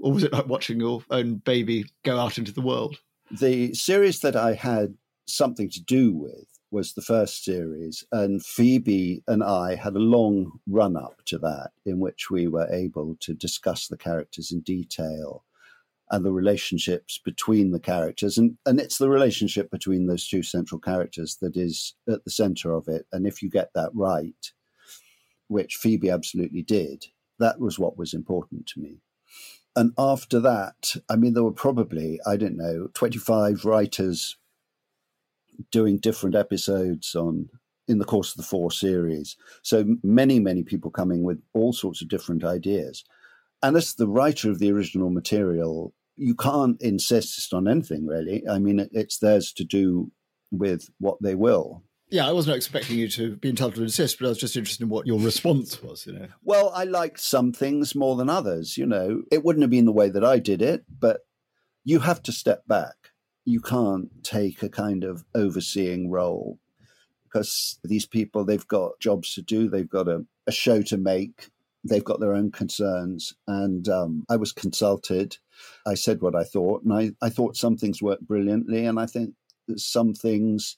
or 0.01 0.13
was 0.13 0.23
it 0.23 0.33
like 0.33 0.47
watching 0.47 0.79
your 0.79 1.03
own 1.11 1.37
baby 1.37 1.87
go 2.05 2.19
out 2.19 2.39
into 2.39 2.53
the 2.53 2.61
world? 2.61 2.99
the 3.33 3.73
series 3.73 4.21
that 4.21 4.37
I 4.37 4.53
had 4.55 4.95
something 5.27 5.71
to 5.71 5.83
do 5.83 6.13
with 6.13 6.47
was 6.71 6.93
the 6.93 7.03
first 7.03 7.45
series, 7.45 8.05
and 8.13 8.45
Phoebe 8.45 9.23
and 9.27 9.43
I 9.43 9.75
had 9.75 9.95
a 9.95 10.01
long 10.01 10.61
run 10.67 10.97
up 10.97 11.23
to 11.27 11.39
that 11.39 11.71
in 11.85 11.99
which 11.99 12.31
we 12.31 12.49
were 12.49 12.69
able 12.71 13.17
to 13.21 13.35
discuss 13.35 13.89
the 13.89 13.97
characters 13.97 14.53
in 14.53 14.61
detail 14.61 15.45
and 16.13 16.25
the 16.25 16.33
relationships 16.33 17.19
between 17.25 17.73
the 17.73 17.81
characters. 17.81 18.37
And, 18.37 18.59
and 18.67 18.79
it's 18.79 18.99
the 18.99 19.09
relationship 19.09 19.71
between 19.71 20.07
those 20.07 20.29
two 20.29 20.43
central 20.43 20.79
characters 20.79 21.39
that 21.41 21.57
is 21.57 21.95
at 22.07 22.23
the 22.25 22.31
center 22.31 22.73
of 22.75 22.87
it. 22.87 23.07
And 23.13 23.27
if 23.27 23.43
you 23.43 23.49
get 23.49 23.71
that 23.75 23.91
right, 23.95 24.53
which 25.49 25.77
Phoebe 25.77 26.11
absolutely 26.11 26.63
did, 26.63 27.07
that 27.39 27.59
was 27.59 27.79
what 27.79 27.97
was 27.97 28.13
important 28.13 28.67
to 28.69 28.81
me. 28.81 29.01
And 29.75 29.93
after 29.97 30.39
that, 30.41 30.97
I 31.09 31.17
mean, 31.17 31.33
there 31.33 31.45
were 31.45 31.51
probably, 31.51 32.21
I 32.27 32.37
don't 32.37 32.59
know, 32.59 32.89
25 32.93 33.65
writers 33.65 34.37
doing 35.71 35.97
different 35.97 36.37
episodes 36.37 37.15
on 37.15 37.49
in 37.89 37.99
the 37.99 38.05
course 38.05 38.33
of 38.33 38.37
the 38.37 38.43
four 38.43 38.71
series. 38.71 39.37
So 39.63 39.97
many, 40.03 40.39
many 40.41 40.63
people 40.63 40.91
coming 40.91 41.23
with 41.23 41.43
all 41.55 41.73
sorts 41.73 42.03
of 42.03 42.09
different 42.09 42.45
ideas. 42.45 43.03
And 43.63 43.77
as 43.77 43.95
the 43.95 44.09
writer 44.09 44.51
of 44.51 44.59
the 44.59 44.71
original 44.71 45.11
material, 45.11 45.95
you 46.17 46.35
can't 46.35 46.81
insist 46.81 47.53
on 47.53 47.69
anything 47.69 48.07
really. 48.07 48.47
I 48.49 48.59
mean, 48.59 48.87
it's 48.93 49.19
theirs 49.19 49.53
to 49.55 49.65
do 49.65 50.11
with 50.51 50.89
what 50.99 51.21
they 51.23 51.35
will. 51.35 51.83
Yeah, 52.11 52.29
I 52.29 52.33
wasn't 52.33 52.57
expecting 52.57 52.99
you 52.99 53.09
to 53.09 53.37
be 53.37 53.49
entitled 53.49 53.77
to 53.77 53.83
insist, 53.83 54.19
but 54.19 54.27
I 54.27 54.29
was 54.29 54.39
just 54.39 54.55
interested 54.55 54.83
in 54.83 54.91
what 54.91 55.07
your 55.07 55.19
response 55.19 55.83
was, 55.83 56.07
you 56.07 56.13
know. 56.13 56.27
Well, 56.43 56.71
I 56.75 56.85
liked 56.85 57.21
some 57.21 57.53
things 57.53 57.95
more 57.95 58.17
than 58.17 58.29
others, 58.29 58.77
you 58.77 58.85
know. 58.85 59.23
It 59.31 59.43
wouldn't 59.43 59.63
have 59.63 59.71
been 59.71 59.87
the 59.87 59.93
way 59.93 60.11
that 60.11 60.25
I 60.25 60.39
did 60.39 60.61
it, 60.61 60.85
but 61.01 61.21
you 61.85 62.01
have 62.01 62.23
to 62.25 62.33
step 62.33 62.67
back 62.69 63.13
you 63.45 63.61
can't 63.61 64.23
take 64.23 64.63
a 64.63 64.69
kind 64.69 65.05
of 65.05 65.25
overseeing 65.35 66.11
role 66.11 66.59
because 67.25 67.79
these 67.83 68.07
people 68.07 68.45
they've 68.45 68.69
got 68.69 68.99
jobs 69.01 69.35
to 69.35 69.43
do 69.43 69.69
they've 69.69 69.91
got 69.91 70.09
a, 70.09 70.25
a 70.47 70.53
show 70.53 70.83
to 70.83 70.97
make 70.97 71.51
they've 71.85 72.05
got 72.05 72.21
their 72.21 72.35
own 72.35 72.51
concerns 72.51 73.35
and 73.47 73.89
um, 73.89 74.25
i 74.29 74.37
was 74.37 74.53
consulted 74.53 75.39
i 75.87 75.95
said 75.95 76.21
what 76.21 76.35
i 76.35 76.45
thought 76.45 76.83
and 76.83 76.93
I, 76.93 77.13
I 77.21 77.29
thought 77.29 77.57
some 77.57 77.77
things 77.77 78.03
worked 78.03 78.27
brilliantly 78.27 78.87
and 78.87 78.99
i 78.99 79.07
think 79.07 79.35
some 79.77 80.15
things 80.15 80.77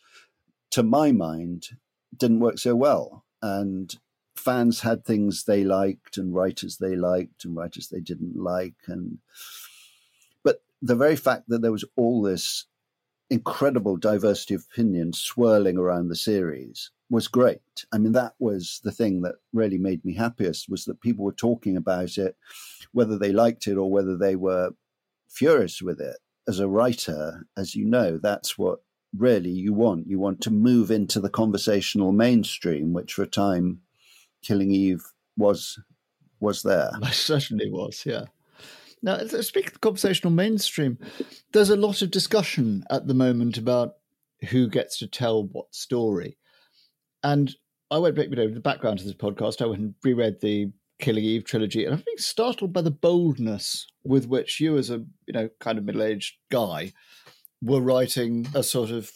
to 0.71 0.83
my 0.83 1.12
mind 1.12 1.69
didn't 2.16 2.40
work 2.40 2.59
so 2.59 2.75
well. 2.75 3.25
And 3.43 3.95
fans 4.37 4.81
had 4.81 5.04
things 5.04 5.45
they 5.45 5.64
liked 5.64 6.16
and 6.16 6.35
writers 6.35 6.78
they 6.78 6.97
liked 6.97 7.45
and 7.45 7.57
writers 7.57 7.88
they 7.88 8.00
didn't 8.00 8.37
like 8.37 8.75
and 8.88 9.19
but 10.43 10.61
the 10.83 10.97
very 10.97 11.14
fact 11.14 11.45
that 11.49 11.62
there 11.62 11.71
was 11.71 11.85
all 11.97 12.21
this 12.21 12.66
incredible 13.31 13.97
diversity 13.97 14.54
of 14.54 14.64
opinion 14.73 15.12
swirling 15.12 15.78
around 15.78 16.09
the 16.09 16.16
series 16.16 16.90
was 17.14 17.28
great. 17.28 17.87
I 17.92 17.99
mean, 17.99 18.12
that 18.12 18.35
was 18.38 18.80
the 18.85 18.92
thing 18.92 19.23
that 19.23 19.37
really 19.52 19.78
made 19.78 20.04
me 20.04 20.14
happiest 20.14 20.68
was 20.68 20.85
that 20.85 21.00
people 21.00 21.25
were 21.25 21.33
talking 21.33 21.76
about 21.76 22.18
it, 22.18 22.37
whether 22.92 23.18
they 23.18 23.33
liked 23.33 23.66
it 23.66 23.76
or 23.76 23.90
whether 23.90 24.16
they 24.16 24.37
were 24.37 24.71
furious 25.28 25.80
with 25.80 26.00
it. 26.00 26.16
As 26.47 26.61
a 26.61 26.68
writer, 26.68 27.47
as 27.56 27.75
you 27.75 27.87
know, 27.87 28.18
that's 28.18 28.59
what 28.59 28.80
really 29.16 29.50
you 29.50 29.73
want. 29.73 30.06
You 30.06 30.18
want 30.18 30.40
to 30.42 30.50
move 30.50 30.90
into 30.90 31.21
the 31.21 31.30
conversational 31.30 32.12
mainstream, 32.12 32.92
which 32.92 33.14
for 33.14 33.23
a 33.23 33.26
time, 33.26 33.80
Killing 34.42 34.71
Eve 34.71 35.04
was 35.37 35.78
was 36.40 36.62
there. 36.62 36.90
I 37.02 37.11
certainly 37.11 37.71
was, 37.71 38.04
yeah. 38.04 38.25
Now, 39.02 39.18
speaking 39.18 39.68
of 39.68 39.75
the 39.75 39.78
conversational 39.80 40.33
mainstream, 40.33 40.99
there's 41.52 41.71
a 41.71 41.76
lot 41.76 42.02
of 42.02 42.11
discussion 42.11 42.85
at 42.90 43.06
the 43.06 43.14
moment 43.14 43.59
about 43.59 43.97
who 44.49 44.68
gets 44.68 44.99
to 44.99 45.06
tell 45.06 45.44
what 45.44 45.75
story. 45.75 46.38
And 47.25 47.52
I 47.90 47.99
went 47.99 48.14
back, 48.14 48.26
you 48.28 48.37
know, 48.37 48.49
the 48.49 48.61
background 48.61 48.99
to 49.00 49.04
this 49.04 49.14
podcast. 49.14 49.61
I 49.61 49.66
went 49.66 49.81
and 49.81 49.95
reread 50.04 50.40
the 50.40 50.71
Killing 51.00 51.25
Eve 51.25 51.45
trilogy, 51.45 51.85
and 51.85 51.93
I've 51.93 52.04
been 52.04 52.19
startled 52.19 52.73
by 52.73 52.81
the 52.81 52.90
boldness 52.90 53.87
with 54.04 54.28
which 54.28 54.61
you, 54.61 54.78
as 54.78 54.90
a 54.90 55.04
you 55.26 55.33
know 55.33 55.49
kind 55.59 55.76
of 55.76 55.85
middle-aged 55.85 56.35
guy, 56.52 56.93
were 57.61 57.81
writing 57.81 58.47
a 58.54 58.62
sort 58.62 58.90
of 58.90 59.11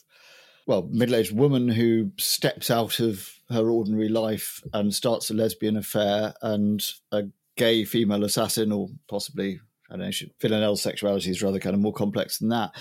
well 0.66 0.88
middle-aged 0.90 1.32
woman 1.32 1.68
who 1.68 2.10
steps 2.18 2.68
out 2.68 2.98
of 2.98 3.30
her 3.50 3.70
ordinary 3.70 4.08
life 4.08 4.60
and 4.72 4.92
starts 4.92 5.30
a 5.30 5.34
lesbian 5.34 5.76
affair, 5.76 6.34
and 6.42 6.84
a 7.12 7.24
gay 7.56 7.84
female 7.84 8.24
assassin, 8.24 8.72
or 8.72 8.88
possibly 9.08 9.60
I 9.90 9.96
don't 9.96 10.06
know, 10.06 10.28
Villanelle's 10.40 10.82
sexuality 10.82 11.30
is 11.30 11.42
rather 11.42 11.60
kind 11.60 11.74
of 11.74 11.80
more 11.80 11.92
complex 11.92 12.38
than 12.38 12.48
that. 12.48 12.72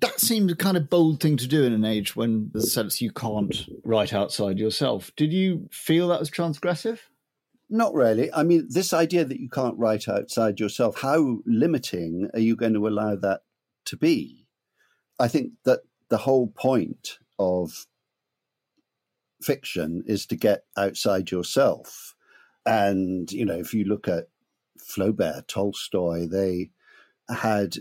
That 0.00 0.20
seemed 0.20 0.50
a 0.50 0.54
kind 0.54 0.76
of 0.76 0.90
bold 0.90 1.20
thing 1.20 1.36
to 1.38 1.46
do 1.46 1.64
in 1.64 1.72
an 1.72 1.84
age 1.84 2.14
when 2.14 2.50
the 2.52 2.62
sense 2.62 3.00
you 3.00 3.10
can't 3.10 3.68
write 3.82 4.12
outside 4.12 4.58
yourself. 4.58 5.10
Did 5.16 5.32
you 5.32 5.68
feel 5.72 6.08
that 6.08 6.20
was 6.20 6.30
transgressive? 6.30 7.00
Not 7.70 7.94
really. 7.94 8.32
I 8.32 8.44
mean, 8.44 8.66
this 8.70 8.92
idea 8.92 9.24
that 9.24 9.40
you 9.40 9.48
can't 9.48 9.78
write 9.78 10.08
outside 10.08 10.60
yourself, 10.60 11.00
how 11.00 11.40
limiting 11.44 12.30
are 12.32 12.40
you 12.40 12.56
going 12.56 12.74
to 12.74 12.86
allow 12.86 13.16
that 13.16 13.40
to 13.86 13.96
be? 13.96 14.46
I 15.18 15.28
think 15.28 15.52
that 15.64 15.80
the 16.08 16.18
whole 16.18 16.46
point 16.46 17.18
of 17.38 17.86
fiction 19.42 20.04
is 20.06 20.26
to 20.26 20.36
get 20.36 20.64
outside 20.76 21.30
yourself. 21.30 22.14
And, 22.64 23.30
you 23.32 23.44
know, 23.44 23.58
if 23.58 23.74
you 23.74 23.84
look 23.84 24.08
at 24.08 24.28
Flaubert, 24.78 25.48
Tolstoy, 25.48 26.26
they 26.26 26.70
had 27.28 27.78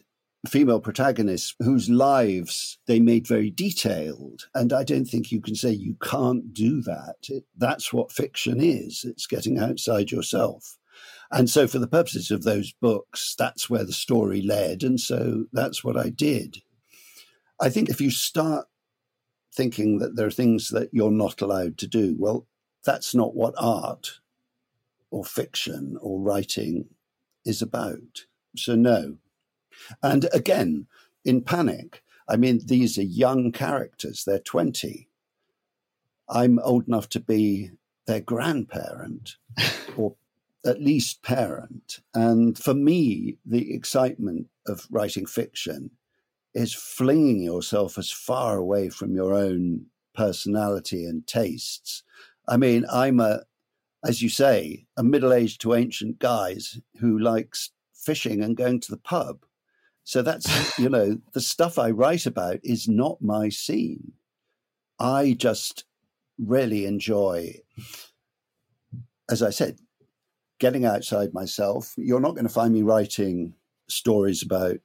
female 0.48 0.80
protagonists 0.80 1.56
whose 1.60 1.90
lives 1.90 2.80
they 2.88 3.00
made 3.00 3.28
very 3.28 3.52
detailed. 3.52 4.48
And 4.56 4.74
I 4.74 4.84
don't 4.84 5.06
think 5.06 5.32
you 5.32 5.42
can 5.42 5.56
say 5.56 5.72
you 5.72 5.96
can't 6.02 6.54
do 6.54 6.82
that. 6.84 7.18
It, 7.30 7.44
that's 7.58 7.94
what 7.94 8.12
fiction 8.12 8.60
is 8.60 9.06
it's 9.08 9.28
getting 9.28 9.60
outside 9.60 10.12
yourself. 10.12 10.78
And 11.32 11.50
so, 11.50 11.68
for 11.68 11.80
the 11.80 11.88
purposes 11.88 12.32
of 12.32 12.44
those 12.44 12.72
books, 12.72 13.36
that's 13.38 13.70
where 13.70 13.84
the 13.84 13.94
story 13.94 14.42
led. 14.42 14.84
And 14.84 15.00
so 15.00 15.46
that's 15.52 15.84
what 15.84 15.98
I 15.98 16.10
did. 16.10 16.58
I 17.60 17.70
think 17.70 17.90
if 17.90 18.00
you 18.00 18.12
start 18.12 18.68
thinking 19.54 20.00
that 20.00 20.16
there 20.16 20.28
are 20.28 20.32
things 20.32 20.70
that 20.70 20.90
you're 20.94 21.12
not 21.12 21.42
allowed 21.42 21.78
to 21.80 21.88
do, 21.88 22.16
well, 22.18 22.48
that's 22.86 23.14
not 23.14 23.36
what 23.36 23.56
art 23.58 24.20
or 25.12 25.26
fiction 25.26 25.98
or 26.02 26.22
writing 26.22 26.86
is 27.44 27.62
about. 27.62 28.26
So, 28.56 28.76
no. 28.76 29.18
And 30.02 30.28
again, 30.34 30.88
in 31.26 31.42
Panic, 31.42 32.04
I 32.28 32.38
mean, 32.38 32.62
these 32.66 32.98
are 32.98 33.04
young 33.04 33.52
characters, 33.52 34.24
they're 34.26 34.40
20. 34.40 35.08
I'm 36.30 36.60
old 36.60 36.88
enough 36.88 37.10
to 37.10 37.20
be 37.20 37.72
their 38.06 38.20
grandparent 38.20 39.36
or 39.98 40.16
at 40.66 40.82
least 40.82 41.24
parent. 41.24 42.00
And 42.14 42.58
for 42.58 42.74
me, 42.74 43.38
the 43.46 43.74
excitement 43.74 44.48
of 44.68 44.88
writing 44.92 45.26
fiction 45.26 45.92
is 46.54 46.74
flinging 46.74 47.42
yourself 47.42 47.98
as 47.98 48.12
far 48.12 48.58
away 48.58 48.90
from 48.90 49.16
your 49.16 49.34
own 49.34 49.86
personality 50.16 51.06
and 51.06 51.26
tastes. 51.28 52.04
I 52.48 52.58
mean, 52.58 52.86
I'm 52.92 53.20
a 53.20 53.44
as 54.04 54.22
you 54.22 54.30
say, 54.30 54.86
a 54.96 55.04
middle 55.04 55.34
aged 55.34 55.62
to 55.62 55.74
ancient 55.74 56.20
guys 56.20 56.80
who 57.00 57.18
likes 57.18 57.72
fishing 57.94 58.42
and 58.42 58.56
going 58.56 58.80
to 58.80 58.92
the 58.92 58.98
pub. 58.98 59.40
So 60.08 60.22
that's, 60.22 60.80
you 60.80 60.88
know, 60.88 61.20
the 61.34 61.42
stuff 61.42 61.78
I 61.78 61.92
write 61.92 62.26
about 62.26 62.62
is 62.64 62.88
not 62.88 63.22
my 63.22 63.50
scene. 63.50 64.14
I 64.98 65.36
just 65.38 65.84
really 66.40 66.86
enjoy, 66.86 67.56
as 69.30 69.44
I 69.44 69.50
said, 69.50 69.80
getting 70.62 70.86
outside 70.86 71.34
myself. 71.34 71.94
You're 71.98 72.22
not 72.22 72.36
going 72.36 72.48
to 72.48 72.54
find 72.54 72.74
me 72.74 72.84
writing 72.84 73.56
stories 73.90 74.42
about 74.42 74.78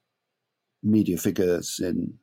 media 0.83 1.19
figures 1.19 1.79
in 1.79 2.19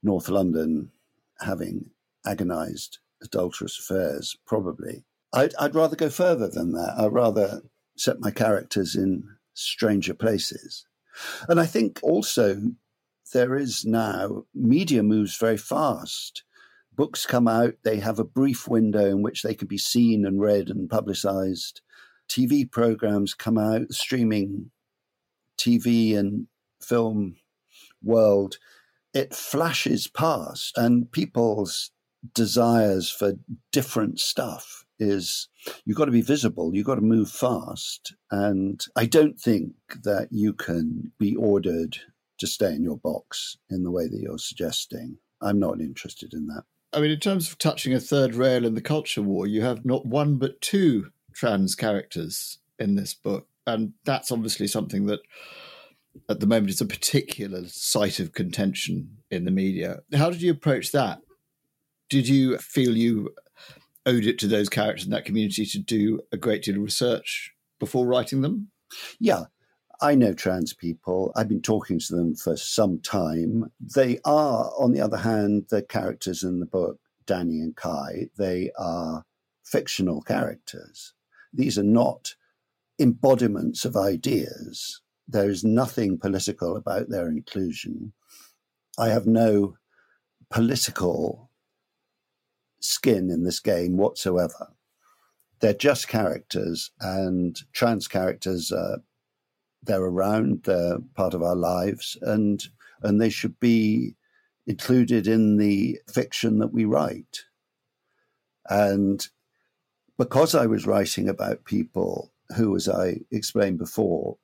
North 0.00 0.28
London 0.28 0.92
having 1.40 1.90
agonized 2.24 3.00
adulterous 3.20 3.80
affairs, 3.80 4.36
probably. 4.46 5.04
I'd, 5.32 5.56
I'd 5.58 5.74
rather 5.74 5.96
go 5.96 6.08
further 6.08 6.46
than 6.46 6.70
that. 6.74 6.94
I'd 6.96 7.12
rather 7.12 7.62
set 7.96 8.20
my 8.20 8.30
characters 8.30 8.94
in 8.94 9.24
stranger 9.54 10.14
places. 10.14 10.86
And 11.48 11.60
I 11.60 11.66
think 11.66 12.00
also 12.02 12.60
there 13.32 13.56
is 13.56 13.84
now, 13.84 14.44
media 14.54 15.02
moves 15.02 15.36
very 15.36 15.56
fast. 15.56 16.44
Books 16.94 17.24
come 17.24 17.48
out, 17.48 17.74
they 17.84 17.98
have 18.00 18.18
a 18.18 18.24
brief 18.24 18.68
window 18.68 19.06
in 19.06 19.22
which 19.22 19.42
they 19.42 19.54
can 19.54 19.68
be 19.68 19.78
seen 19.78 20.26
and 20.26 20.40
read 20.40 20.68
and 20.68 20.90
publicized. 20.90 21.80
TV 22.28 22.70
programs 22.70 23.34
come 23.34 23.58
out, 23.58 23.92
streaming 23.92 24.70
TV 25.58 26.16
and 26.16 26.46
film 26.82 27.36
world. 28.02 28.58
It 29.14 29.34
flashes 29.34 30.06
past, 30.06 30.76
and 30.76 31.10
people's 31.10 31.90
desires 32.34 33.10
for 33.10 33.34
different 33.72 34.20
stuff 34.20 34.84
is 34.98 35.48
you've 35.84 35.96
got 35.96 36.06
to 36.06 36.12
be 36.12 36.22
visible, 36.22 36.74
you've 36.74 36.86
got 36.86 36.96
to 36.96 37.00
move 37.00 37.30
fast. 37.30 38.14
And 38.30 38.84
I 38.96 39.06
don't 39.06 39.38
think 39.38 39.72
that 40.02 40.28
you 40.30 40.52
can 40.52 41.12
be 41.18 41.34
ordered 41.36 41.98
to 42.38 42.46
stay 42.46 42.74
in 42.74 42.82
your 42.82 42.98
box 42.98 43.56
in 43.70 43.84
the 43.84 43.90
way 43.90 44.08
that 44.08 44.20
you're 44.20 44.38
suggesting. 44.38 45.18
I'm 45.40 45.58
not 45.58 45.80
interested 45.80 46.34
in 46.34 46.46
that. 46.48 46.64
I 46.92 47.00
mean, 47.00 47.10
in 47.10 47.20
terms 47.20 47.50
of 47.50 47.58
touching 47.58 47.94
a 47.94 48.00
third 48.00 48.34
rail 48.34 48.66
in 48.66 48.74
the 48.74 48.82
culture 48.82 49.22
war, 49.22 49.46
you 49.46 49.62
have 49.62 49.84
not 49.84 50.04
one 50.06 50.36
but 50.36 50.60
two 50.60 51.10
trans 51.34 51.74
characters 51.74 52.58
in 52.78 52.96
this 52.96 53.14
book. 53.14 53.48
And 53.66 53.94
that's 54.04 54.30
obviously 54.30 54.66
something 54.66 55.06
that 55.06 55.20
at 56.28 56.40
the 56.40 56.46
moment 56.46 56.70
is 56.70 56.80
a 56.80 56.86
particular 56.86 57.66
site 57.68 58.20
of 58.20 58.32
contention 58.32 59.18
in 59.30 59.44
the 59.44 59.50
media. 59.50 60.00
How 60.14 60.30
did 60.30 60.42
you 60.42 60.50
approach 60.50 60.92
that? 60.92 61.20
Did 62.10 62.28
you 62.28 62.58
feel 62.58 62.96
you 62.96 63.30
owed 64.06 64.24
it 64.24 64.38
to 64.40 64.46
those 64.46 64.68
characters 64.68 65.04
in 65.04 65.10
that 65.12 65.24
community 65.24 65.64
to 65.66 65.78
do 65.78 66.20
a 66.32 66.36
great 66.36 66.62
deal 66.62 66.76
of 66.76 66.82
research 66.82 67.52
before 67.78 68.06
writing 68.06 68.40
them? 68.40 68.70
Yeah. 69.18 69.44
I 70.00 70.16
know 70.16 70.34
trans 70.34 70.74
people. 70.74 71.32
I've 71.36 71.48
been 71.48 71.62
talking 71.62 72.00
to 72.00 72.16
them 72.16 72.34
for 72.34 72.56
some 72.56 72.98
time. 73.00 73.70
They 73.80 74.18
are, 74.24 74.72
on 74.76 74.92
the 74.92 75.00
other 75.00 75.18
hand, 75.18 75.66
the 75.70 75.82
characters 75.82 76.42
in 76.42 76.58
the 76.58 76.66
book, 76.66 76.98
Danny 77.24 77.60
and 77.60 77.76
Kai, 77.76 78.28
they 78.36 78.72
are 78.76 79.24
fictional 79.64 80.20
characters. 80.20 81.14
These 81.52 81.78
are 81.78 81.84
not 81.84 82.34
embodiments 82.98 83.84
of 83.84 83.96
ideas. 83.96 85.00
There 85.28 85.48
is 85.48 85.62
nothing 85.62 86.18
political 86.18 86.76
about 86.76 87.08
their 87.08 87.28
inclusion. 87.28 88.12
I 88.98 89.08
have 89.08 89.26
no 89.26 89.76
political 90.50 91.51
skin 92.82 93.30
in 93.30 93.44
this 93.44 93.60
game 93.60 93.96
whatsoever. 93.96 94.74
They're 95.60 95.72
just 95.72 96.08
characters, 96.08 96.90
and 97.00 97.58
trans 97.72 98.08
characters, 98.08 98.72
uh, 98.72 98.98
they're 99.82 100.02
around, 100.02 100.64
they're 100.64 100.98
part 101.14 101.34
of 101.34 101.42
our 101.42 101.56
lives, 101.56 102.16
and 102.20 102.62
and 103.02 103.20
they 103.20 103.30
should 103.30 103.58
be 103.60 104.16
included 104.66 105.26
in 105.26 105.56
the 105.56 105.98
fiction 106.12 106.58
that 106.58 106.72
we 106.72 106.84
write. 106.84 107.44
And 108.68 109.26
because 110.18 110.54
I 110.54 110.66
was 110.66 110.86
writing 110.86 111.28
about 111.28 111.64
people 111.64 112.32
who, 112.56 112.76
as 112.76 112.88
I 112.88 113.20
explained 113.30 113.78
before, 113.78 114.36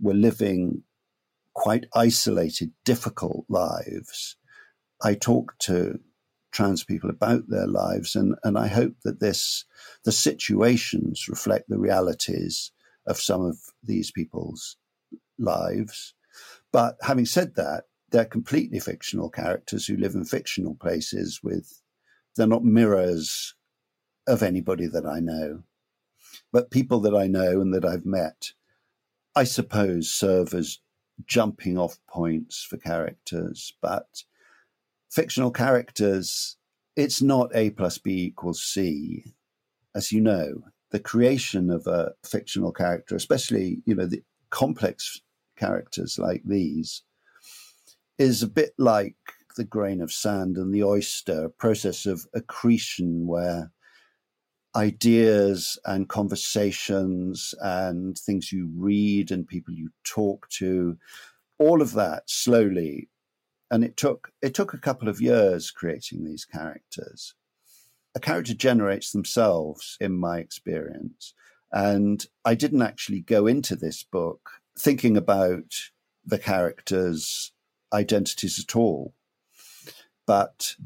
were 0.00 0.14
living 0.14 0.84
quite 1.54 1.86
isolated, 1.94 2.70
difficult 2.84 3.44
lives, 3.48 4.36
I 5.02 5.14
talked 5.14 5.60
to 5.62 5.98
trans 6.50 6.84
people 6.84 7.10
about 7.10 7.48
their 7.48 7.66
lives, 7.66 8.16
and, 8.16 8.34
and 8.44 8.58
I 8.58 8.66
hope 8.68 8.94
that 9.04 9.20
this 9.20 9.64
the 10.04 10.12
situations 10.12 11.28
reflect 11.28 11.68
the 11.68 11.78
realities 11.78 12.72
of 13.06 13.18
some 13.18 13.44
of 13.44 13.56
these 13.82 14.10
people's 14.10 14.76
lives. 15.38 16.14
But 16.72 16.96
having 17.02 17.26
said 17.26 17.54
that, 17.56 17.84
they're 18.10 18.24
completely 18.24 18.80
fictional 18.80 19.30
characters 19.30 19.86
who 19.86 19.96
live 19.96 20.14
in 20.14 20.24
fictional 20.24 20.74
places 20.74 21.40
with 21.42 21.82
they're 22.36 22.46
not 22.46 22.64
mirrors 22.64 23.54
of 24.26 24.42
anybody 24.42 24.86
that 24.86 25.06
I 25.06 25.20
know. 25.20 25.62
But 26.52 26.70
people 26.70 27.00
that 27.00 27.14
I 27.14 27.26
know 27.26 27.60
and 27.60 27.74
that 27.74 27.84
I've 27.84 28.06
met, 28.06 28.52
I 29.34 29.44
suppose, 29.44 30.10
serve 30.10 30.54
as 30.54 30.78
jumping 31.26 31.76
off 31.76 31.98
points 32.08 32.62
for 32.62 32.76
characters. 32.76 33.74
But 33.82 34.22
fictional 35.10 35.50
characters, 35.50 36.56
it's 36.96 37.22
not 37.22 37.54
A 37.54 37.70
plus 37.70 37.98
B 37.98 38.24
equals 38.24 38.62
C. 38.62 39.34
As 39.94 40.12
you 40.12 40.20
know, 40.20 40.62
the 40.90 41.00
creation 41.00 41.70
of 41.70 41.86
a 41.86 42.12
fictional 42.24 42.72
character, 42.72 43.14
especially, 43.16 43.78
you 43.84 43.94
know, 43.94 44.06
the 44.06 44.22
complex 44.50 45.20
characters 45.56 46.18
like 46.18 46.42
these, 46.44 47.02
is 48.18 48.42
a 48.42 48.48
bit 48.48 48.72
like 48.78 49.16
the 49.56 49.64
grain 49.64 50.00
of 50.00 50.12
sand 50.12 50.56
and 50.56 50.72
the 50.72 50.84
oyster, 50.84 51.44
a 51.46 51.50
process 51.50 52.06
of 52.06 52.26
accretion 52.34 53.26
where 53.26 53.70
ideas 54.76 55.78
and 55.84 56.08
conversations 56.08 57.54
and 57.60 58.16
things 58.18 58.52
you 58.52 58.70
read 58.76 59.30
and 59.30 59.48
people 59.48 59.74
you 59.74 59.90
talk 60.04 60.48
to, 60.50 60.96
all 61.58 61.82
of 61.82 61.92
that 61.92 62.22
slowly. 62.26 63.08
And 63.70 63.84
it 63.84 63.96
took 63.96 64.32
it 64.40 64.54
took 64.54 64.72
a 64.72 64.78
couple 64.78 65.08
of 65.08 65.20
years 65.20 65.70
creating 65.70 66.24
these 66.24 66.44
characters. 66.44 67.34
A 68.14 68.20
character 68.20 68.54
generates 68.54 69.12
themselves, 69.12 69.96
in 70.00 70.18
my 70.18 70.38
experience. 70.38 71.34
And 71.70 72.24
I 72.44 72.54
didn't 72.54 72.82
actually 72.82 73.20
go 73.20 73.46
into 73.46 73.76
this 73.76 74.02
book 74.02 74.50
thinking 74.78 75.16
about 75.16 75.90
the 76.24 76.38
characters' 76.38 77.52
identities 77.92 78.58
at 78.58 78.74
all. 78.74 79.14
But 80.26 80.76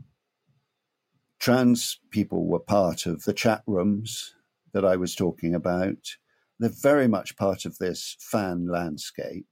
trans 1.39 1.99
people 2.11 2.47
were 2.47 2.61
part 2.61 3.07
of 3.07 3.25
the 3.25 3.33
chat 3.33 3.63
rooms 3.67 4.35
that 4.73 4.85
I 4.85 4.97
was 4.97 5.15
talking 5.15 5.55
about. 5.55 6.17
They're 6.59 6.71
very 6.71 7.09
much 7.09 7.37
part 7.37 7.65
of 7.65 7.79
this 7.79 8.17
fan 8.21 8.67
landscape. 8.67 9.47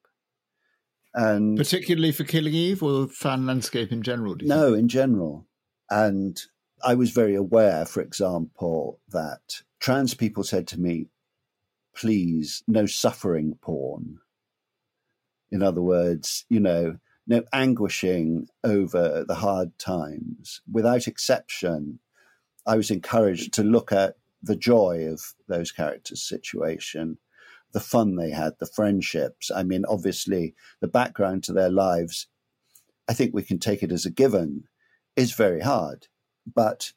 And 1.15 1.57
particularly 1.57 2.13
for 2.13 2.25
Killing 2.25 2.55
Eve 2.55 2.83
or 2.83 3.09
fan 3.09 3.47
landscape 3.47 3.91
in 3.93 4.03
general? 4.03 4.37
No, 4.41 4.71
think? 4.71 4.79
in 4.79 4.89
general. 4.89 5.47
And 5.91 6.41
I 6.85 6.95
was 6.95 7.11
very 7.11 7.35
aware, 7.35 7.85
for 7.85 8.01
example, 8.01 9.01
that 9.09 9.63
trans 9.81 10.15
people 10.15 10.45
said 10.45 10.67
to 10.69 10.81
me, 10.81 11.07
please, 11.95 12.63
no 12.69 12.87
suffering 12.87 13.59
porn. 13.61 14.19
In 15.51 15.63
other 15.63 15.83
words, 15.83 16.47
you 16.49 16.61
know, 16.61 16.99
no 17.27 17.43
anguishing 17.53 18.49
over 18.63 19.25
the 19.27 19.35
hard 19.35 19.77
times. 19.79 20.63
Without 20.71 21.09
exception, 21.09 21.99
I 22.67 22.77
was 22.77 22.91
encouraged 22.91 23.53
to 23.55 23.65
look 23.65 23.93
at 23.93 24.17
the 24.43 24.57
joy 24.57 25.09
of 25.11 25.35
those 25.49 25.73
characters' 25.73 26.23
situation, 26.23 27.19
the 27.73 27.81
fun 27.81 28.17
they 28.17 28.31
had, 28.31 28.55
the 28.59 28.67
friendships. 28.67 29.51
I 29.55 29.63
mean, 29.63 29.85
obviously, 29.89 30.55
the 30.81 30.89
background 30.89 31.45
to 31.45 31.53
their 31.53 31.71
lives, 31.71 32.27
I 33.09 33.15
think 33.15 33.35
we 33.35 33.43
can 33.43 33.59
take 33.59 33.83
it 33.83 33.93
as 33.93 34.07
a 34.07 34.11
given, 34.11 34.65
is 35.17 35.33
very 35.33 35.61
hard. 35.61 36.09
But 36.53 36.93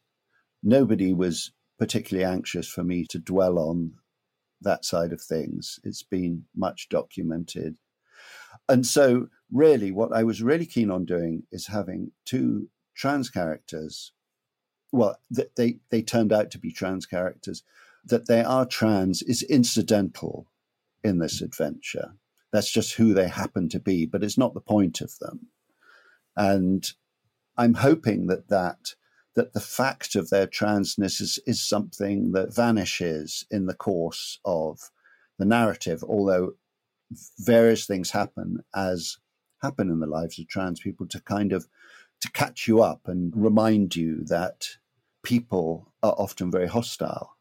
nobody 0.61 1.13
was 1.13 1.51
particularly 1.77 2.25
anxious 2.25 2.67
for 2.67 2.83
me 2.83 3.05
to 3.09 3.19
dwell 3.19 3.59
on 3.59 3.93
that 4.61 4.85
side 4.85 5.11
of 5.11 5.21
things. 5.21 5.79
It's 5.83 6.03
been 6.03 6.45
much 6.55 6.89
documented. 6.89 7.75
And 8.69 8.85
so 8.85 9.27
really, 9.51 9.91
what 9.91 10.13
I 10.13 10.23
was 10.23 10.41
really 10.41 10.65
keen 10.65 10.89
on 10.89 11.05
doing 11.05 11.43
is 11.51 11.67
having 11.67 12.11
two 12.25 12.69
trans 12.95 13.29
characters. 13.29 14.13
Well, 14.91 15.17
they 15.29 15.79
they 15.89 16.01
turned 16.01 16.31
out 16.31 16.51
to 16.51 16.59
be 16.59 16.71
trans 16.71 17.05
characters. 17.05 17.63
That 18.05 18.27
they 18.27 18.43
are 18.43 18.65
trans 18.65 19.21
is 19.21 19.43
incidental 19.43 20.47
in 21.03 21.19
this 21.19 21.41
adventure. 21.41 22.13
That's 22.51 22.71
just 22.71 22.93
who 22.93 23.13
they 23.13 23.27
happen 23.27 23.69
to 23.69 23.79
be, 23.79 24.05
but 24.05 24.23
it's 24.23 24.37
not 24.37 24.53
the 24.53 24.61
point 24.61 25.01
of 25.01 25.17
them. 25.19 25.47
And 26.35 26.89
I'm 27.57 27.75
hoping 27.75 28.27
that 28.27 28.49
that 28.49 28.95
that 29.35 29.53
the 29.53 29.59
fact 29.59 30.15
of 30.15 30.29
their 30.29 30.45
transness 30.45 31.19
is, 31.19 31.39
is 31.47 31.67
something 31.67 32.33
that 32.33 32.53
vanishes 32.53 33.45
in 33.49 33.65
the 33.65 33.73
course 33.73 34.39
of 34.45 34.91
the 35.39 35.45
narrative, 35.45 36.03
although 36.03 36.51
various 37.39 37.85
things 37.85 38.11
happen 38.11 38.63
as 38.75 39.17
happen 39.61 39.89
in 39.89 39.99
the 39.99 40.07
lives 40.07 40.37
of 40.37 40.47
trans 40.47 40.79
people 40.79 41.07
to 41.07 41.21
kind 41.21 41.53
of 41.53 41.67
to 42.21 42.31
catch 42.31 42.67
you 42.67 42.81
up 42.81 43.01
and 43.05 43.33
remind 43.35 43.95
you 43.95 44.23
that 44.25 44.67
people 45.23 45.93
are 46.03 46.15
often 46.17 46.51
very 46.51 46.67
hostile 46.67 47.37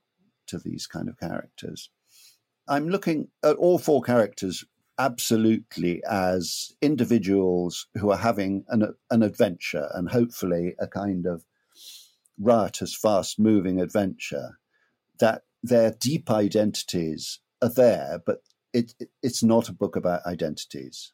to 0.46 0.58
these 0.58 0.86
kind 0.86 1.08
of 1.08 1.18
characters. 1.18 1.90
I'm 2.72 2.88
looking 2.88 3.28
at 3.44 3.56
all 3.56 3.76
four 3.76 4.00
characters 4.00 4.64
absolutely 4.98 6.02
as 6.08 6.72
individuals 6.80 7.86
who 7.96 8.10
are 8.10 8.16
having 8.16 8.64
an, 8.68 8.94
an 9.10 9.22
adventure 9.22 9.90
and 9.92 10.08
hopefully 10.08 10.74
a 10.78 10.86
kind 10.86 11.26
of 11.26 11.44
riotous, 12.40 12.96
fast 12.96 13.38
moving 13.38 13.78
adventure, 13.78 14.58
that 15.20 15.42
their 15.62 15.90
deep 16.00 16.30
identities 16.30 17.40
are 17.60 17.68
there, 17.68 18.22
but 18.24 18.38
it, 18.72 18.94
it, 18.98 19.10
it's 19.22 19.42
not 19.42 19.68
a 19.68 19.74
book 19.74 19.94
about 19.94 20.24
identities. 20.24 21.12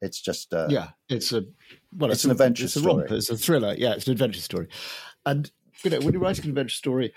It's 0.00 0.20
just 0.20 0.52
a, 0.52 0.68
yeah, 0.70 0.90
it's 1.08 1.32
a 1.32 1.42
well, 1.92 2.12
it's, 2.12 2.18
it's 2.18 2.24
an 2.24 2.30
a, 2.30 2.34
adventure. 2.34 2.64
It's 2.66 2.76
a 2.76 2.80
story. 2.80 2.94
romp. 2.94 3.10
It's 3.10 3.30
a 3.30 3.36
thriller. 3.36 3.74
Yeah, 3.76 3.94
it's 3.94 4.06
an 4.06 4.12
adventure 4.12 4.40
story. 4.40 4.68
And 5.26 5.50
you 5.82 5.90
know, 5.90 5.98
when 6.00 6.14
you 6.14 6.20
write 6.20 6.38
an 6.38 6.50
adventure 6.50 6.74
story 6.74 7.12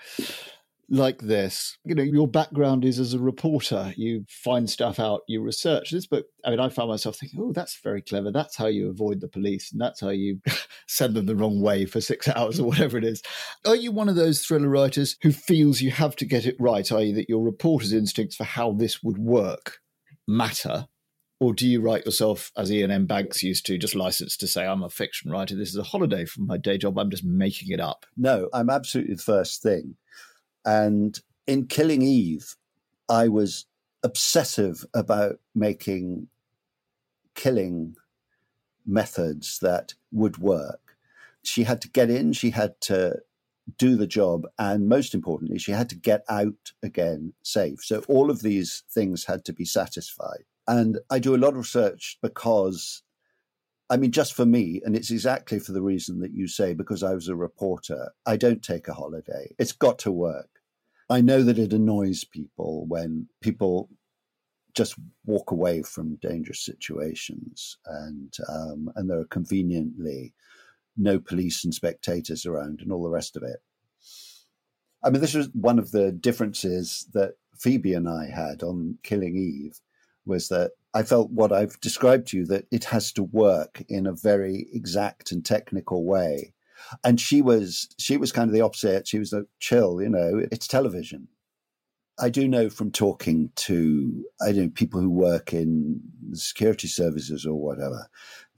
like 0.90 1.20
this, 1.20 1.76
you 1.84 1.94
know, 1.94 2.02
your 2.02 2.26
background 2.26 2.84
is 2.84 2.98
as 2.98 3.12
a 3.12 3.18
reporter. 3.18 3.92
You 3.96 4.24
find 4.28 4.68
stuff 4.68 4.98
out, 4.98 5.20
you 5.28 5.42
research 5.42 5.90
this 5.90 6.06
book. 6.06 6.26
I 6.44 6.50
mean, 6.50 6.60
I 6.60 6.70
found 6.70 6.88
myself 6.88 7.16
thinking, 7.16 7.40
oh, 7.42 7.52
that's 7.52 7.78
very 7.82 8.00
clever. 8.00 8.32
That's 8.32 8.56
how 8.56 8.66
you 8.66 8.88
avoid 8.88 9.20
the 9.20 9.28
police, 9.28 9.70
and 9.70 9.80
that's 9.80 10.00
how 10.00 10.08
you 10.08 10.40
send 10.88 11.14
them 11.14 11.26
the 11.26 11.36
wrong 11.36 11.60
way 11.60 11.84
for 11.84 12.00
six 12.00 12.26
hours 12.36 12.58
or 12.58 12.64
whatever 12.64 12.96
it 12.96 13.04
is. 13.04 13.22
Are 13.66 13.76
you 13.76 13.92
one 13.92 14.08
of 14.08 14.16
those 14.16 14.44
thriller 14.44 14.68
writers 14.68 15.16
who 15.22 15.32
feels 15.32 15.82
you 15.82 15.90
have 15.90 16.16
to 16.16 16.24
get 16.24 16.46
it 16.46 16.56
right, 16.58 16.90
i.e., 16.90 17.12
that 17.12 17.28
your 17.28 17.44
reporter's 17.44 17.92
instincts 17.92 18.36
for 18.36 18.44
how 18.44 18.72
this 18.72 19.02
would 19.02 19.18
work 19.18 19.78
matter? 20.26 20.88
Or 21.40 21.54
do 21.54 21.68
you 21.68 21.80
write 21.80 22.04
yourself, 22.04 22.50
as 22.56 22.70
Iain 22.70 22.90
M. 22.90 23.06
Banks 23.06 23.44
used 23.44 23.64
to, 23.66 23.78
just 23.78 23.94
licensed 23.94 24.40
to 24.40 24.48
say, 24.48 24.66
I'm 24.66 24.82
a 24.82 24.90
fiction 24.90 25.30
writer, 25.30 25.54
this 25.54 25.68
is 25.68 25.76
a 25.76 25.84
holiday 25.84 26.24
from 26.24 26.48
my 26.48 26.56
day 26.56 26.78
job, 26.78 26.98
I'm 26.98 27.10
just 27.10 27.24
making 27.24 27.70
it 27.70 27.78
up? 27.78 28.06
No, 28.16 28.48
I'm 28.52 28.68
absolutely 28.68 29.14
the 29.14 29.22
first 29.22 29.62
thing. 29.62 29.94
And 30.68 31.18
in 31.46 31.66
Killing 31.66 32.02
Eve, 32.02 32.54
I 33.08 33.28
was 33.28 33.64
obsessive 34.02 34.84
about 34.92 35.40
making 35.54 36.28
killing 37.34 37.96
methods 38.84 39.60
that 39.62 39.94
would 40.12 40.36
work. 40.36 40.98
She 41.42 41.62
had 41.62 41.80
to 41.80 41.88
get 41.88 42.10
in, 42.10 42.34
she 42.34 42.50
had 42.50 42.78
to 42.82 43.20
do 43.78 43.96
the 43.96 44.06
job, 44.06 44.46
and 44.58 44.90
most 44.90 45.14
importantly, 45.14 45.58
she 45.58 45.72
had 45.72 45.88
to 45.88 45.96
get 45.96 46.22
out 46.28 46.72
again 46.82 47.32
safe. 47.42 47.82
So 47.82 48.04
all 48.06 48.30
of 48.30 48.42
these 48.42 48.82
things 48.90 49.24
had 49.24 49.46
to 49.46 49.54
be 49.54 49.64
satisfied. 49.64 50.44
And 50.66 50.98
I 51.08 51.18
do 51.18 51.34
a 51.34 51.38
lot 51.38 51.54
of 51.54 51.56
research 51.56 52.18
because, 52.20 53.02
I 53.88 53.96
mean, 53.96 54.12
just 54.12 54.34
for 54.34 54.44
me, 54.44 54.82
and 54.84 54.94
it's 54.94 55.10
exactly 55.10 55.60
for 55.60 55.72
the 55.72 55.80
reason 55.80 56.20
that 56.20 56.34
you 56.34 56.46
say, 56.46 56.74
because 56.74 57.02
I 57.02 57.14
was 57.14 57.28
a 57.28 57.36
reporter, 57.36 58.12
I 58.26 58.36
don't 58.36 58.62
take 58.62 58.86
a 58.86 58.92
holiday. 58.92 59.54
It's 59.58 59.72
got 59.72 59.98
to 60.00 60.12
work. 60.12 60.50
I 61.10 61.20
know 61.20 61.42
that 61.42 61.58
it 61.58 61.72
annoys 61.72 62.24
people 62.24 62.86
when 62.86 63.28
people 63.40 63.88
just 64.74 64.94
walk 65.24 65.50
away 65.50 65.82
from 65.82 66.16
dangerous 66.16 66.64
situations, 66.64 67.78
and 67.86 68.32
um, 68.48 68.90
and 68.94 69.08
there 69.08 69.20
are 69.20 69.26
conveniently 69.26 70.34
no 70.96 71.18
police 71.18 71.64
and 71.64 71.72
spectators 71.72 72.44
around, 72.44 72.80
and 72.80 72.92
all 72.92 73.02
the 73.02 73.08
rest 73.08 73.36
of 73.36 73.42
it. 73.42 73.60
I 75.02 75.10
mean, 75.10 75.20
this 75.20 75.34
was 75.34 75.48
one 75.52 75.78
of 75.78 75.92
the 75.92 76.12
differences 76.12 77.08
that 77.14 77.34
Phoebe 77.58 77.94
and 77.94 78.08
I 78.08 78.26
had 78.26 78.62
on 78.62 78.98
Killing 79.02 79.36
Eve 79.36 79.80
was 80.26 80.48
that 80.48 80.72
I 80.94 81.02
felt 81.02 81.30
what 81.30 81.52
I've 81.52 81.80
described 81.80 82.28
to 82.28 82.38
you 82.38 82.46
that 82.46 82.66
it 82.70 82.84
has 82.84 83.12
to 83.12 83.22
work 83.22 83.82
in 83.88 84.06
a 84.06 84.12
very 84.12 84.66
exact 84.72 85.32
and 85.32 85.44
technical 85.44 86.04
way. 86.04 86.52
And 87.04 87.20
she 87.20 87.42
was 87.42 87.88
she 87.98 88.16
was 88.16 88.32
kind 88.32 88.48
of 88.48 88.54
the 88.54 88.60
opposite. 88.60 89.08
She 89.08 89.18
was 89.18 89.32
a 89.32 89.44
chill, 89.60 90.00
you 90.02 90.08
know, 90.08 90.42
it's 90.50 90.66
television. 90.66 91.28
I 92.20 92.30
do 92.30 92.48
know 92.48 92.68
from 92.68 92.90
talking 92.90 93.50
to 93.56 94.24
I 94.40 94.52
know 94.52 94.68
people 94.68 95.00
who 95.00 95.10
work 95.10 95.52
in 95.52 96.00
security 96.32 96.88
services 96.88 97.46
or 97.46 97.54
whatever 97.54 98.08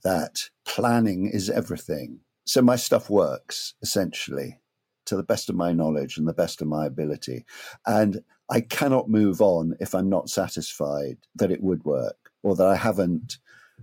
that 0.03 0.49
planning 0.65 1.29
is 1.31 1.49
everything. 1.49 2.19
So 2.45 2.61
my 2.61 2.75
stuff 2.75 3.09
works 3.09 3.75
essentially 3.81 4.59
to 5.05 5.15
the 5.15 5.23
best 5.23 5.49
of 5.49 5.55
my 5.55 5.73
knowledge 5.73 6.17
and 6.17 6.27
the 6.27 6.33
best 6.33 6.61
of 6.61 6.67
my 6.67 6.85
ability. 6.85 7.45
And 7.85 8.23
I 8.49 8.61
cannot 8.61 9.09
move 9.09 9.41
on 9.41 9.75
if 9.79 9.93
I'm 9.93 10.09
not 10.09 10.29
satisfied 10.29 11.17
that 11.35 11.51
it 11.51 11.61
would 11.61 11.83
work 11.85 12.31
or 12.43 12.55
that 12.55 12.67
I 12.67 12.75
haven't 12.75 13.37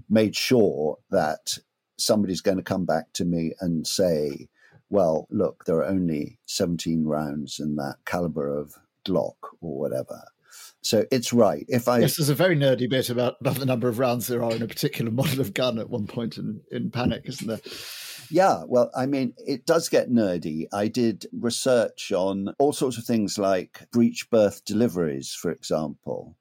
made 0.09 0.37
sure 0.37 0.99
that 1.11 1.59
somebody's 1.99 2.41
going 2.41 2.57
to 2.57 2.63
come 2.63 2.85
back 2.85 3.13
to 3.15 3.25
me 3.25 3.53
and 3.61 3.87
say, 3.87 4.49
well, 4.91 5.27
look, 5.31 5.65
there 5.65 5.77
are 5.77 5.87
only 5.87 6.39
17 6.47 7.05
rounds 7.05 7.61
in 7.61 7.77
that 7.77 7.97
caliber 8.07 8.49
of 8.49 8.75
Glock 9.07 9.37
or 9.61 9.79
whatever. 9.79 10.23
So 10.81 11.05
it's 11.11 11.33
right. 11.33 11.67
If 11.69 11.89
I 11.89 11.99
yes, 11.99 12.17
there's 12.17 12.29
a 12.29 12.35
very 12.35 12.57
nerdy 12.57 12.89
bit 12.89 13.11
about, 13.11 13.37
about 13.41 13.57
the 13.57 13.67
number 13.67 13.89
of 13.89 13.99
rounds 13.99 14.27
there 14.27 14.43
are 14.43 14.55
in 14.55 14.63
a 14.63 14.69
particular 14.69 15.11
model 15.13 15.41
of 15.41 15.53
gun 15.53 15.79
at 15.79 15.91
one 15.91 16.07
point 16.07 16.39
in, 16.39 16.61
in 16.71 16.91
Panic, 16.91 17.25
isn't 17.27 17.47
there? 17.47 17.61
Yeah, 18.31 18.65
well, 18.67 18.91
I 18.95 19.07
mean, 19.07 19.35
it 19.39 19.65
does 19.67 19.89
get 19.89 20.11
nerdy. 20.11 20.67
I 20.73 20.89
did 20.89 21.27
research 21.33 22.13
on 22.13 22.55
all 22.59 22.73
sorts 22.73 22.99
of 22.99 23.05
things 23.05 23.39
like 23.39 23.87
breech 23.91 24.29
birth 24.31 24.65
deliveries, 24.65 25.33
for 25.33 25.51
example. 25.51 26.37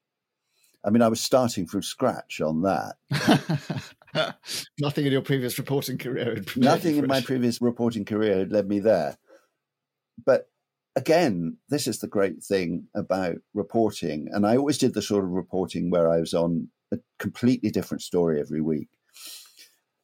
I 0.84 0.90
mean, 0.90 1.02
I 1.02 1.08
was 1.08 1.20
starting 1.20 1.66
from 1.66 1.82
scratch 1.82 2.40
on 2.40 2.62
that. 2.62 2.96
Nothing 4.80 5.06
in 5.06 5.12
your 5.12 5.22
previous 5.22 5.58
reporting 5.58 5.98
career. 5.98 6.42
Nothing 6.56 6.96
in 6.96 7.06
my 7.06 7.20
previous 7.20 7.60
reporting 7.60 8.04
career 8.04 8.38
had 8.38 8.52
led 8.52 8.68
me 8.68 8.80
there. 8.80 9.18
But 10.24 10.48
again, 10.96 11.58
this 11.68 11.86
is 11.86 12.00
the 12.00 12.08
great 12.08 12.42
thing 12.42 12.88
about 12.94 13.36
reporting. 13.54 14.28
And 14.32 14.46
I 14.46 14.56
always 14.56 14.78
did 14.78 14.94
the 14.94 15.02
sort 15.02 15.24
of 15.24 15.30
reporting 15.30 15.90
where 15.90 16.10
I 16.10 16.18
was 16.18 16.34
on 16.34 16.68
a 16.92 16.98
completely 17.18 17.70
different 17.70 18.02
story 18.02 18.40
every 18.40 18.60
week 18.60 18.88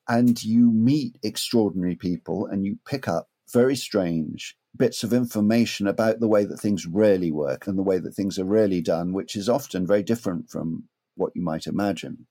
and 0.08 0.42
you 0.42 0.70
meet 0.70 1.18
extraordinary 1.22 1.94
people 1.94 2.46
and 2.46 2.64
you 2.64 2.78
pick 2.86 3.08
up 3.08 3.28
very 3.52 3.76
strange 3.76 4.56
bits 4.76 5.04
of 5.04 5.12
information 5.12 5.86
about 5.86 6.20
the 6.20 6.28
way 6.28 6.44
that 6.44 6.58
things 6.58 6.86
really 6.86 7.30
work 7.30 7.66
and 7.66 7.78
the 7.78 7.82
way 7.82 7.98
that 7.98 8.12
things 8.12 8.38
are 8.38 8.44
really 8.44 8.80
done, 8.80 9.12
which 9.12 9.36
is 9.36 9.48
often 9.48 9.86
very 9.86 10.02
different 10.02 10.50
from 10.50 10.84
what 11.14 11.32
you 11.34 11.42
might 11.42 11.66
imagine. 11.66 12.26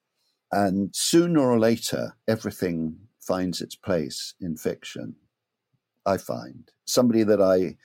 And 0.54 0.96
sooner 0.96 1.40
or 1.40 1.58
later, 1.58 2.16
everything 2.28 3.00
finds 3.20 3.60
its 3.60 3.76
place 3.76 4.36
in 4.40 4.56
fiction, 4.56 5.16
I 6.06 6.18
find. 6.18 6.70
Somebody 6.86 7.24
that 7.24 7.42
I 7.42 7.78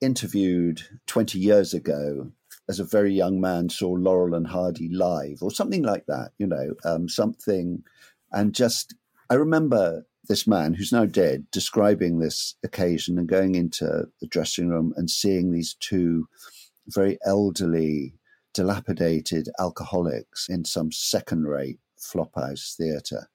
interviewed 0.00 0.82
20 1.06 1.38
years 1.38 1.72
ago 1.72 2.32
as 2.68 2.80
a 2.80 2.84
very 2.84 3.14
young 3.14 3.40
man 3.40 3.68
saw 3.68 3.90
Laurel 3.90 4.34
and 4.34 4.48
Hardy 4.48 4.88
live 4.88 5.40
or 5.40 5.52
something 5.52 5.84
like 5.84 6.06
that, 6.06 6.32
you 6.36 6.48
know, 6.48 6.74
um, 6.84 7.08
something, 7.08 7.84
and 8.32 8.52
just 8.52 8.96
I 9.30 9.34
remember 9.34 10.04
this 10.26 10.48
man 10.48 10.74
who's 10.74 10.90
now 10.90 11.06
dead 11.06 11.46
describing 11.52 12.18
this 12.18 12.56
occasion 12.64 13.20
and 13.20 13.28
going 13.28 13.54
into 13.54 14.06
the 14.20 14.26
dressing 14.26 14.68
room 14.68 14.92
and 14.96 15.08
seeing 15.08 15.52
these 15.52 15.76
two 15.78 16.26
very 16.88 17.18
elderly, 17.24 18.14
dilapidated 18.52 19.48
alcoholics 19.60 20.48
in 20.48 20.64
some 20.64 20.90
second 20.90 21.44
rate 21.44 21.78
flophouse 21.98 22.74
theatre. 22.74 23.28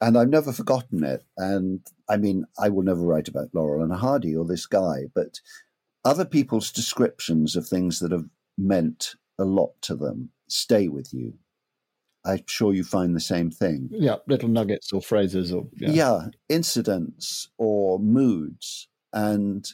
And 0.00 0.16
I've 0.16 0.28
never 0.28 0.52
forgotten 0.52 1.02
it. 1.02 1.24
And 1.36 1.80
I 2.08 2.16
mean, 2.16 2.44
I 2.58 2.68
will 2.68 2.84
never 2.84 3.00
write 3.00 3.28
about 3.28 3.52
Laurel 3.52 3.82
and 3.82 3.92
Hardy 3.92 4.36
or 4.36 4.44
this 4.44 4.66
guy, 4.66 5.04
but 5.14 5.40
other 6.04 6.24
people's 6.24 6.70
descriptions 6.70 7.56
of 7.56 7.66
things 7.66 7.98
that 7.98 8.12
have 8.12 8.26
meant 8.56 9.14
a 9.38 9.44
lot 9.44 9.70
to 9.82 9.94
them 9.94 10.30
stay 10.48 10.88
with 10.88 11.12
you. 11.12 11.34
I'm 12.24 12.44
sure 12.46 12.74
you 12.74 12.84
find 12.84 13.14
the 13.14 13.20
same 13.20 13.50
thing. 13.50 13.88
Yeah, 13.90 14.16
little 14.26 14.48
nuggets 14.48 14.92
or 14.92 15.00
phrases 15.00 15.52
or 15.52 15.68
yeah. 15.76 15.90
yeah, 15.90 16.26
incidents 16.48 17.48
or 17.56 17.98
moods. 17.98 18.88
And 19.12 19.66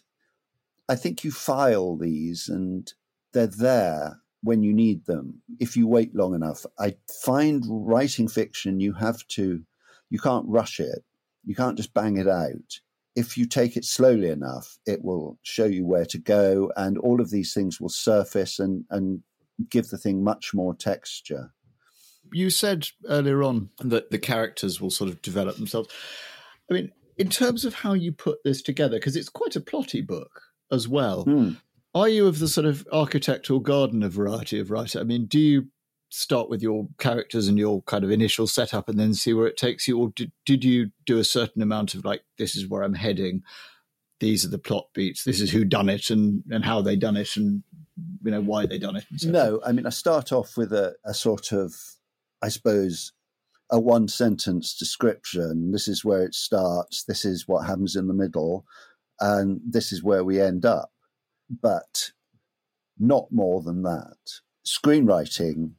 I 0.89 0.95
think 0.95 1.25
you 1.25 1.33
file 1.33 1.97
these 1.97 2.49
and 2.49 2.93
they're 3.33 3.47
there 3.47 4.21
when 4.45 4.63
you 4.63 4.73
need 4.73 5.05
them 5.07 5.43
if 5.59 5.77
you 5.77 5.89
wait 5.89 6.15
long 6.15 6.35
enough. 6.35 6.65
I 6.79 6.95
find 7.25 7.65
writing 7.69 8.29
fiction 8.29 8.81
you 8.81 8.93
have 8.93 9.27
to 9.29 9.63
you 10.11 10.19
can't 10.19 10.47
rush 10.47 10.79
it. 10.79 11.03
You 11.45 11.57
can't 11.57 11.77
just 11.77 11.93
bang 11.93 12.19
it 12.19 12.29
out. 12.29 12.81
If 13.17 13.37
you 13.37 13.47
take 13.47 13.77
it 13.77 13.85
slowly 13.85 14.29
enough, 14.29 14.79
it 14.87 15.03
will 15.03 15.39
show 15.43 15.65
you 15.65 15.85
where 15.85 16.07
to 16.07 16.19
go 16.19 16.71
and 16.77 16.99
all 16.99 17.21
of 17.21 17.31
these 17.31 17.53
things 17.53 17.81
will 17.81 17.89
surface 17.89 18.59
and 18.59 18.85
and 18.91 19.23
give 19.71 19.89
the 19.89 19.99
thing 19.99 20.23
much 20.23 20.53
more 20.55 20.75
texture 20.75 21.53
you 22.33 22.51
said 22.51 22.89
earlier 23.09 23.43
on 23.43 23.71
that 23.81 24.11
the 24.11 24.19
characters 24.19 24.81
will 24.81 24.91
sort 24.91 25.11
of 25.11 25.23
develop 25.23 25.57
themselves. 25.57 25.89
I 26.71 26.75
mean, 26.75 26.93
in 27.17 27.29
terms 27.29 27.65
of 27.65 27.75
how 27.75 27.93
you 27.93 28.13
put 28.13 28.43
this 28.45 28.63
together, 28.63 28.97
because 28.97 29.17
it's 29.17 29.29
quite 29.29 29.57
a 29.57 29.61
plotty 29.61 30.05
book 30.07 30.43
as 30.73 30.89
well. 30.89 31.25
Mm. 31.25 31.57
Are 31.95 32.09
you 32.09 32.27
of 32.27 32.39
the 32.39 32.49
sort 32.49 32.67
of 32.67 32.87
architect 32.93 33.51
or 33.51 33.63
gardener 33.63 34.09
variety 34.09 34.59
of 34.59 34.71
writer? 34.71 34.99
I 34.99 35.05
mean, 35.05 35.27
do 35.27 35.39
you 35.39 35.69
start 36.11 36.49
with 36.49 36.63
your 36.63 36.89
characters 36.99 37.49
and 37.49 37.59
your 37.59 37.83
kind 37.83 38.05
of 38.05 38.11
initial 38.11 38.47
setup 38.47 38.89
and 38.89 38.99
then 38.99 39.15
see 39.15 39.33
where 39.33 39.47
it 39.47 39.57
takes 39.57 39.87
you, 39.87 39.99
or 39.99 40.11
did, 40.11 40.33
did 40.45 40.65
you 40.65 40.91
do 41.07 41.19
a 41.19 41.25
certain 41.25 41.63
amount 41.63 41.95
of 41.95 42.05
like, 42.05 42.23
this 42.39 42.57
is 42.57 42.69
where 42.69 42.83
I'm 42.83 42.95
heading? 42.95 43.43
These 44.21 44.45
are 44.45 44.51
the 44.51 44.59
plot 44.59 44.89
beats. 44.95 45.25
This 45.25 45.41
is 45.41 45.51
who 45.51 45.65
done 45.65 45.89
it 45.89 46.11
and, 46.11 46.43
and 46.51 46.65
how 46.65 46.83
they 46.83 46.97
done 46.97 47.17
it 47.17 47.37
and 47.37 47.63
you 48.25 48.31
know 48.31 48.41
why 48.41 48.67
they 48.67 48.79
done 48.79 48.97
it. 48.97 49.05
So 49.17 49.31
no, 49.31 49.61
I 49.65 49.73
mean 49.73 49.87
I 49.87 49.91
start 49.91 50.33
off 50.33 50.57
with 50.57 50.73
a, 50.73 50.95
a 51.05 51.15
sort 51.15 51.53
of 51.53 51.75
I 52.45 52.49
suppose, 52.49 53.13
a 53.71 53.81
one 53.81 54.07
sentence 54.07 54.77
description. 54.77 55.73
This 55.73 55.89
is 55.89 56.05
where 56.05 56.23
it 56.23 56.35
starts. 56.35 57.05
This 57.05 57.25
is 57.25 57.49
what 57.49 57.67
happens 57.67 57.97
in 57.97 58.07
the 58.07 58.13
middle. 58.13 58.67
And 59.19 59.63
this 59.67 59.93
is 59.93 60.03
where 60.03 60.23
we 60.23 60.43
end 60.43 60.67
up. 60.67 60.91
But 61.51 62.13
not 62.99 63.27
more 63.31 63.63
than 63.63 63.83
that. 63.83 64.17
Screenwriting, 64.67 65.73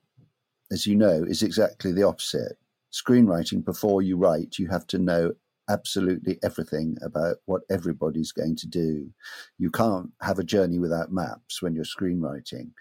as 0.71 0.85
you 0.85 0.95
know, 0.95 1.23
is 1.23 1.41
exactly 1.41 1.91
the 1.91 2.03
opposite. 2.03 2.57
Screenwriting, 2.93 3.65
before 3.65 4.01
you 4.01 4.17
write, 4.17 4.57
you 4.57 4.67
have 4.67 4.87
to 4.87 4.97
know 4.97 5.33
absolutely 5.69 6.37
everything 6.43 6.97
about 7.01 7.37
what 7.45 7.63
everybody's 7.69 8.31
going 8.31 8.55
to 8.55 8.67
do. 8.67 9.09
You 9.57 9.71
can't 9.71 10.11
have 10.21 10.39
a 10.39 10.43
journey 10.43 10.79
without 10.79 11.11
maps 11.11 11.61
when 11.61 11.73
you're 11.73 11.85
screenwriting. 11.85 12.71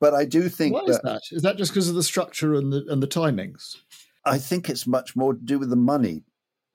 But 0.00 0.14
I 0.14 0.24
do 0.24 0.48
think 0.48 0.74
Why 0.74 0.82
that, 0.86 0.90
is 0.90 1.00
that? 1.02 1.22
Is 1.32 1.42
that 1.42 1.56
just 1.56 1.72
because 1.72 1.88
of 1.88 1.96
the 1.96 2.02
structure 2.02 2.54
and 2.54 2.72
the 2.72 2.84
and 2.88 3.02
the 3.02 3.08
timings? 3.08 3.76
I 4.24 4.38
think 4.38 4.68
it's 4.68 4.86
much 4.86 5.16
more 5.16 5.34
to 5.34 5.40
do 5.40 5.58
with 5.58 5.70
the 5.70 5.76
money. 5.76 6.22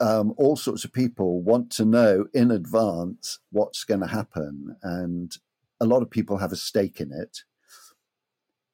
Um, 0.03 0.33
all 0.35 0.57
sorts 0.57 0.83
of 0.83 0.91
people 0.91 1.41
want 1.41 1.71
to 1.71 1.85
know 1.85 2.25
in 2.33 2.51
advance 2.51 3.39
what's 3.51 3.85
going 3.85 4.01
to 4.01 4.07
happen, 4.07 4.75
and 4.83 5.33
a 5.79 5.85
lot 5.85 6.01
of 6.01 6.09
people 6.09 6.39
have 6.39 6.51
a 6.51 6.57
stake 6.57 6.99
in 6.99 7.13
it. 7.13 7.43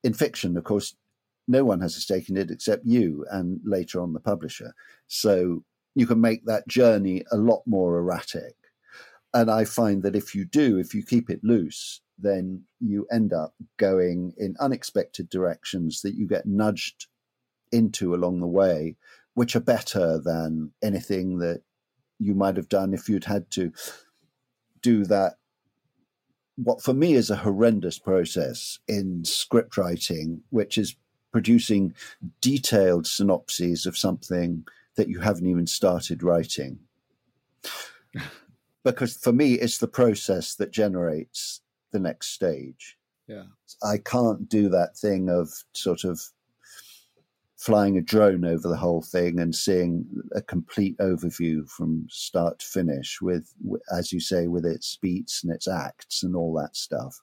In 0.04 0.16
fiction, 0.16 0.58
of 0.58 0.64
course, 0.64 0.96
no 1.48 1.64
one 1.64 1.82
has 1.82 1.96
a 1.96 2.02
stake 2.02 2.30
in 2.30 2.38
it 2.38 2.50
except 2.50 2.84
you 2.84 3.28
and 3.30 3.60
later 3.64 4.02
on 4.02 4.14
the 4.14 4.20
publisher. 4.20 4.74
So 5.06 5.64
you 5.94 6.08
can 6.08 6.20
make 6.20 6.46
that 6.46 6.68
journey 6.68 7.24
a 7.32 7.38
lot 7.38 7.62
more 7.68 8.00
erratic. 8.00 8.56
And 9.32 9.52
I 9.52 9.66
find 9.66 10.02
that 10.02 10.16
if 10.16 10.34
you 10.34 10.46
do, 10.46 10.80
if 10.80 10.96
you 10.96 11.04
keep 11.04 11.30
it 11.30 11.44
loose, 11.44 12.02
then 12.18 12.64
you 12.80 13.06
end 13.12 13.34
up 13.34 13.54
going 13.78 14.34
in 14.38 14.56
unexpected 14.60 15.30
directions 15.30 16.02
that 16.02 16.16
you 16.16 16.28
get 16.28 16.48
nudged 16.48 17.06
into 17.72 18.16
along 18.16 18.40
the 18.40 18.48
way, 18.48 18.96
which 19.40 19.56
are 19.56 19.62
better 19.62 20.20
than 20.20 20.70
anything 20.84 21.38
that 21.38 21.62
you 22.20 22.36
might 22.36 22.58
have 22.58 22.68
done 22.68 22.94
if 22.94 23.08
you'd 23.08 23.24
had 23.24 23.50
to 23.50 23.72
do 24.82 25.06
that. 25.06 25.36
What 26.58 26.82
for 26.82 26.94
me 26.94 27.14
is 27.14 27.30
a 27.30 27.38
horrendous 27.38 27.98
process 27.98 28.80
in 28.90 29.24
script 29.24 29.78
writing, 29.78 30.42
which 30.50 30.78
is 30.78 30.98
producing 31.32 31.94
detailed 32.42 33.08
synopses 33.08 33.86
of 33.86 33.98
something 33.98 34.66
that 34.98 35.08
you 35.08 35.22
haven't 35.22 35.48
even 35.48 35.68
started 35.68 36.22
writing. 36.22 36.78
because 38.84 39.16
for 39.16 39.32
me, 39.32 39.54
it's 39.54 39.78
the 39.78 39.88
process 39.88 40.56
that 40.56 40.72
generates 40.72 41.62
the 41.94 42.00
next 42.00 42.34
stage. 42.34 42.98
Yeah. 43.26 43.44
I 43.82 44.00
can't 44.00 44.50
do 44.50 44.68
that 44.68 44.98
thing 44.98 45.30
of 45.30 45.64
sort 45.74 46.04
of 46.04 46.22
flying 47.60 47.98
a 47.98 48.02
drone 48.02 48.46
over 48.46 48.70
the 48.70 48.78
whole 48.78 49.02
thing 49.02 49.38
and 49.40 49.54
seeing 49.54 50.06
a 50.34 50.42
complete 50.42 50.98
overview 51.00 51.68
from 51.70 52.08
start 52.10 52.60
to 52.60 52.66
finish 52.66 53.22
with, 53.22 53.54
as 53.92 54.14
you 54.14 54.20
say, 54.20 54.48
with 54.48 54.66
its 54.66 54.98
beats 55.02 55.44
and 55.44 55.54
its 55.54 55.68
acts 55.68 56.24
and 56.24 56.38
all 56.38 56.54
that 56.54 56.76
stuff. 56.76 57.20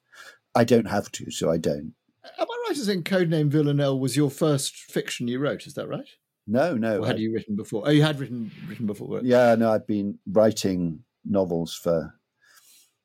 I 0.55 0.64
don't 0.64 0.88
have 0.88 1.11
to, 1.12 1.31
so 1.31 1.51
I 1.51 1.57
don't. 1.57 1.94
Am 2.38 2.46
I 2.51 2.64
right 2.68 2.77
as 2.77 2.88
in 2.88 3.03
Codename 3.03 3.49
Villanelle 3.49 3.99
was 3.99 4.16
your 4.16 4.31
first 4.31 4.77
fiction 4.77 5.27
you 5.27 5.38
wrote? 5.38 5.66
Is 5.66 5.75
that 5.75 5.88
right? 5.88 6.09
No, 6.46 6.75
no. 6.75 7.01
Or 7.01 7.07
had 7.07 7.16
I, 7.16 7.20
you 7.20 7.33
written 7.33 7.57
before? 7.57 7.85
Oh, 7.87 7.90
you 7.90 8.03
had 8.03 8.20
written 8.20 8.51
written 8.68 8.87
before. 8.87 9.20
Yeah, 9.22 9.55
no, 9.55 9.72
I've 9.72 9.87
been 9.87 10.18
writing 10.27 11.03
novels 11.25 11.75
for 11.75 12.14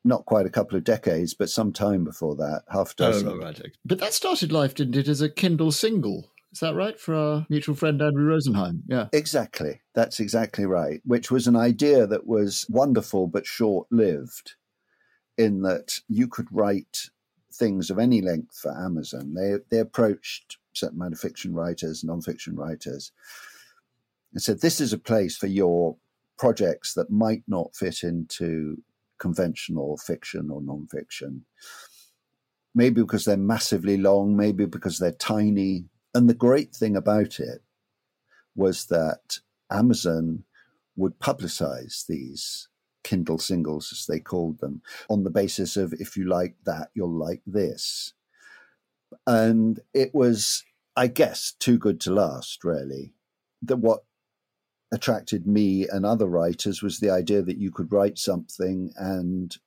not 0.03 0.25
quite 0.25 0.45
a 0.45 0.49
couple 0.49 0.77
of 0.77 0.83
decades, 0.83 1.33
but 1.33 1.49
some 1.49 1.71
time 1.71 2.03
before 2.03 2.35
that, 2.35 2.63
half 2.69 2.89
a 2.89 3.03
oh, 3.03 3.11
dozen. 3.11 3.27
Oh, 3.29 3.37
right, 3.37 3.59
right. 3.59 3.77
But 3.85 3.99
that 3.99 4.13
started 4.13 4.51
life, 4.51 4.75
didn't 4.75 4.97
it, 4.97 5.07
as 5.07 5.21
a 5.21 5.29
Kindle 5.29 5.71
single? 5.71 6.30
Is 6.51 6.59
that 6.59 6.75
right 6.75 6.99
for 6.99 7.15
our 7.15 7.45
mutual 7.49 7.75
friend 7.75 8.01
Andrew 8.01 8.25
Rosenheim? 8.27 8.81
Yeah. 8.87 9.07
Exactly. 9.13 9.81
That's 9.93 10.19
exactly 10.19 10.65
right. 10.65 11.01
Which 11.05 11.31
was 11.31 11.47
an 11.47 11.55
idea 11.55 12.05
that 12.07 12.27
was 12.27 12.65
wonderful 12.69 13.27
but 13.27 13.45
short 13.45 13.87
lived, 13.89 14.55
in 15.37 15.61
that 15.61 15.99
you 16.09 16.27
could 16.27 16.47
write 16.51 17.09
things 17.53 17.89
of 17.89 17.99
any 17.99 18.21
length 18.21 18.57
for 18.57 18.71
Amazon. 18.77 19.33
They 19.33 19.55
they 19.69 19.79
approached 19.79 20.57
certain 20.73 20.97
amount 20.97 21.13
of 21.13 21.19
fiction 21.19 21.53
writers, 21.53 22.03
non-fiction 22.03 22.55
writers, 22.55 23.11
and 24.33 24.41
said, 24.41 24.59
"This 24.59 24.81
is 24.81 24.91
a 24.91 24.97
place 24.97 25.37
for 25.37 25.47
your 25.47 25.95
projects 26.37 26.93
that 26.95 27.09
might 27.09 27.43
not 27.47 27.75
fit 27.75 28.03
into 28.03 28.83
conventional 29.19 29.97
fiction 29.97 30.49
or 30.51 30.61
non-fiction." 30.61 31.45
Maybe 32.75 33.01
because 33.01 33.25
they're 33.25 33.37
massively 33.37 33.97
long, 33.97 34.35
maybe 34.35 34.65
because 34.65 34.97
they're 34.99 35.11
tiny. 35.13 35.85
And 36.13 36.29
the 36.29 36.33
great 36.33 36.75
thing 36.75 36.95
about 36.95 37.39
it 37.39 37.61
was 38.55 38.85
that 38.87 39.39
Amazon 39.71 40.43
would 40.95 41.19
publicize 41.19 42.05
these 42.05 42.67
Kindle 43.03 43.37
singles, 43.37 43.89
as 43.91 44.05
they 44.05 44.19
called 44.19 44.59
them, 44.59 44.81
on 45.09 45.23
the 45.23 45.29
basis 45.29 45.77
of 45.77 45.93
if 45.93 46.15
you 46.15 46.27
like 46.27 46.55
that, 46.65 46.89
you'll 46.93 47.17
like 47.17 47.41
this. 47.47 48.13
And 49.25 49.79
it 49.93 50.13
was, 50.13 50.63
I 50.95 51.07
guess, 51.07 51.53
too 51.59 51.77
good 51.77 51.99
to 52.01 52.13
last, 52.13 52.63
really. 52.63 53.13
That 53.61 53.77
what 53.77 54.03
attracted 54.91 55.47
me 55.47 55.87
and 55.87 56.05
other 56.05 56.27
writers 56.27 56.81
was 56.81 56.99
the 56.99 57.09
idea 57.09 57.41
that 57.41 57.57
you 57.57 57.71
could 57.71 57.91
write 57.91 58.17
something 58.17 58.91
and 58.97 59.57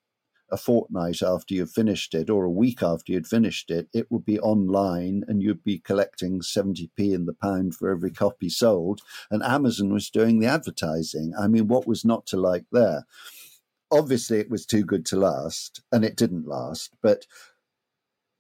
a 0.55 0.57
fortnight 0.57 1.21
after 1.21 1.53
you've 1.53 1.73
finished 1.73 2.15
it 2.15 2.31
or 2.31 2.45
a 2.45 2.51
week 2.51 2.81
after 2.81 3.11
you'd 3.11 3.27
finished 3.27 3.73
it, 3.73 3.89
it 3.93 4.07
would 4.09 4.25
be 4.25 4.39
online 4.39 5.25
and 5.27 5.43
you'd 5.43 5.65
be 5.65 5.81
collecting 5.81 6.41
70p 6.41 7.13
in 7.13 7.27
the 7.27 7.35
pound 7.35 7.75
for 7.75 7.91
every 7.91 8.13
copy 8.13 8.49
sold. 8.49 9.01
And 9.33 9.43
Amazon 9.43 9.93
was 9.93 10.11
doing 10.11 10.39
the 10.39 10.47
advertising. 10.47 11.33
I 11.37 11.49
mean, 11.49 11.67
what 11.67 11.89
was 11.89 12.05
not 12.05 12.25
to 12.27 12.37
like 12.37 12.67
there? 12.71 13.05
Obviously, 13.91 14.39
it 14.39 14.49
was 14.49 14.65
too 14.65 14.85
good 14.85 15.05
to 15.07 15.17
last, 15.17 15.83
and 15.91 16.05
it 16.05 16.17
didn't 16.17 16.47
last, 16.47 16.95
but 17.03 17.27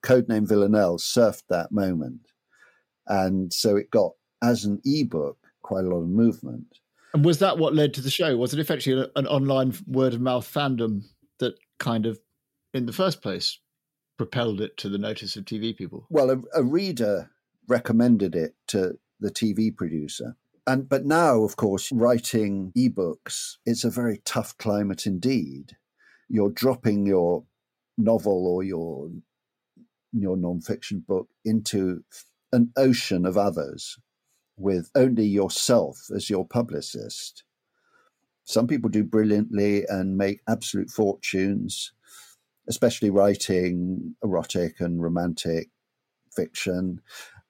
Codename 0.04 0.48
Villanelle 0.48 0.98
surfed 0.98 1.42
that 1.48 1.72
moment. 1.72 2.28
And 3.08 3.52
so 3.52 3.74
it 3.74 3.90
got, 3.90 4.12
as 4.40 4.64
an 4.64 4.80
ebook, 4.84 5.38
quite 5.62 5.84
a 5.84 5.88
lot 5.88 6.02
of 6.02 6.08
movement. 6.08 6.78
And 7.12 7.24
was 7.24 7.40
that 7.40 7.58
what 7.58 7.74
led 7.74 7.92
to 7.94 8.00
the 8.00 8.10
show? 8.10 8.36
Was 8.36 8.54
it 8.54 8.60
effectively 8.60 9.08
an 9.16 9.26
online 9.26 9.74
word 9.86 10.14
of 10.14 10.20
mouth 10.20 10.48
fandom 10.52 11.02
kind 11.78 12.06
of, 12.06 12.18
in 12.72 12.86
the 12.86 12.92
first 12.92 13.22
place, 13.22 13.58
propelled 14.16 14.60
it 14.60 14.76
to 14.78 14.88
the 14.88 14.98
notice 14.98 15.36
of 15.36 15.44
TV 15.44 15.76
people? 15.76 16.06
Well, 16.10 16.30
a, 16.30 16.40
a 16.54 16.62
reader 16.62 17.30
recommended 17.68 18.34
it 18.34 18.54
to 18.68 18.98
the 19.20 19.30
TV 19.30 19.74
producer. 19.74 20.36
And 20.66 20.88
but 20.88 21.04
now, 21.04 21.42
of 21.42 21.56
course, 21.56 21.92
writing 21.92 22.72
ebooks 22.76 23.56
is 23.66 23.84
a 23.84 23.90
very 23.90 24.22
tough 24.24 24.56
climate 24.56 25.06
indeed. 25.06 25.76
You're 26.28 26.50
dropping 26.50 27.06
your 27.06 27.44
novel 27.98 28.46
or 28.46 28.62
your 28.62 29.10
your 30.12 30.36
nonfiction 30.36 31.04
book 31.04 31.28
into 31.44 32.04
an 32.52 32.72
ocean 32.76 33.26
of 33.26 33.36
others 33.36 33.98
with 34.56 34.90
only 34.94 35.26
yourself 35.26 36.08
as 36.14 36.30
your 36.30 36.46
publicist. 36.46 37.44
Some 38.44 38.66
people 38.66 38.90
do 38.90 39.04
brilliantly 39.04 39.84
and 39.88 40.18
make 40.18 40.40
absolute 40.46 40.90
fortunes, 40.90 41.92
especially 42.68 43.10
writing 43.10 44.16
erotic 44.22 44.80
and 44.80 45.02
romantic 45.02 45.70
fiction. 46.34 47.00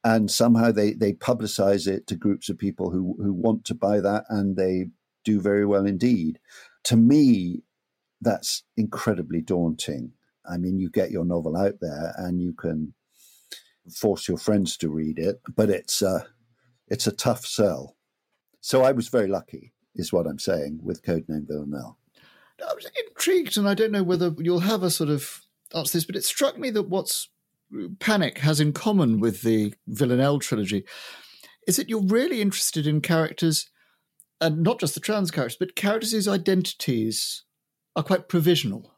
And 0.04 0.30
somehow 0.30 0.70
they, 0.70 0.92
they 0.92 1.12
publicize 1.12 1.88
it 1.88 2.06
to 2.06 2.16
groups 2.16 2.48
of 2.48 2.58
people 2.58 2.90
who, 2.90 3.16
who 3.18 3.32
want 3.32 3.64
to 3.66 3.74
buy 3.74 4.00
that 4.00 4.24
and 4.28 4.56
they 4.56 4.86
do 5.24 5.40
very 5.40 5.66
well 5.66 5.86
indeed. 5.86 6.38
To 6.84 6.96
me, 6.96 7.62
that's 8.20 8.62
incredibly 8.76 9.40
daunting. 9.40 10.12
I 10.48 10.58
mean, 10.58 10.78
you 10.78 10.90
get 10.90 11.10
your 11.10 11.24
novel 11.24 11.56
out 11.56 11.74
there 11.80 12.14
and 12.18 12.40
you 12.40 12.52
can 12.52 12.94
force 13.90 14.28
your 14.28 14.38
friends 14.38 14.76
to 14.76 14.90
read 14.90 15.18
it, 15.18 15.40
but 15.56 15.70
it's 15.70 16.02
a, 16.02 16.26
it's 16.86 17.06
a 17.06 17.12
tough 17.12 17.44
sell. 17.44 17.96
So 18.60 18.82
I 18.82 18.92
was 18.92 19.08
very 19.08 19.26
lucky 19.26 19.73
is 19.94 20.12
what 20.12 20.26
I'm 20.26 20.38
saying 20.38 20.80
with 20.82 21.02
Codename 21.02 21.46
Villanelle. 21.46 21.98
I 22.60 22.74
was 22.74 22.90
intrigued, 23.08 23.56
and 23.56 23.68
I 23.68 23.74
don't 23.74 23.92
know 23.92 24.02
whether 24.02 24.34
you'll 24.38 24.60
have 24.60 24.82
a 24.82 24.90
sort 24.90 25.10
of 25.10 25.42
answer 25.74 25.92
to 25.92 25.96
this, 25.98 26.04
but 26.04 26.16
it 26.16 26.24
struck 26.24 26.58
me 26.58 26.70
that 26.70 26.88
what's 26.88 27.28
uh, 27.76 27.88
Panic 27.98 28.38
has 28.38 28.60
in 28.60 28.72
common 28.72 29.20
with 29.20 29.42
the 29.42 29.74
Villanelle 29.86 30.38
trilogy 30.38 30.84
is 31.66 31.76
that 31.76 31.88
you're 31.88 32.02
really 32.02 32.40
interested 32.40 32.86
in 32.86 33.00
characters, 33.00 33.70
and 34.40 34.62
not 34.62 34.80
just 34.80 34.94
the 34.94 35.00
trans 35.00 35.30
characters, 35.30 35.56
but 35.58 35.76
characters 35.76 36.12
whose 36.12 36.28
identities 36.28 37.44
are 37.96 38.02
quite 38.02 38.28
provisional 38.28 38.90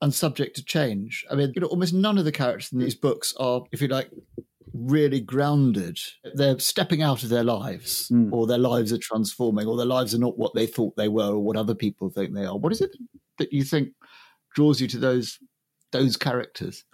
and 0.00 0.12
subject 0.12 0.56
to 0.56 0.64
change. 0.64 1.24
I 1.30 1.36
mean, 1.36 1.52
you 1.54 1.60
know, 1.60 1.68
almost 1.68 1.94
none 1.94 2.18
of 2.18 2.24
the 2.24 2.32
characters 2.32 2.72
in 2.72 2.80
these 2.80 2.96
books 2.96 3.32
are, 3.38 3.62
if 3.70 3.80
you 3.80 3.88
like, 3.88 4.10
really 4.74 5.20
grounded. 5.20 5.98
They're 6.34 6.58
stepping 6.58 7.02
out 7.02 7.22
of 7.22 7.28
their 7.28 7.44
lives, 7.44 8.08
mm. 8.08 8.32
or 8.32 8.46
their 8.46 8.58
lives 8.58 8.92
are 8.92 8.98
transforming, 8.98 9.66
or 9.66 9.76
their 9.76 9.86
lives 9.86 10.14
are 10.14 10.18
not 10.18 10.38
what 10.38 10.54
they 10.54 10.66
thought 10.66 10.96
they 10.96 11.08
were, 11.08 11.32
or 11.32 11.40
what 11.40 11.56
other 11.56 11.74
people 11.74 12.10
think 12.10 12.34
they 12.34 12.44
are. 12.44 12.56
What 12.56 12.72
is 12.72 12.80
it 12.80 12.90
that 13.38 13.52
you 13.52 13.64
think 13.64 13.90
draws 14.54 14.80
you 14.80 14.88
to 14.88 14.98
those 14.98 15.38
those 15.92 16.16
characters? 16.16 16.84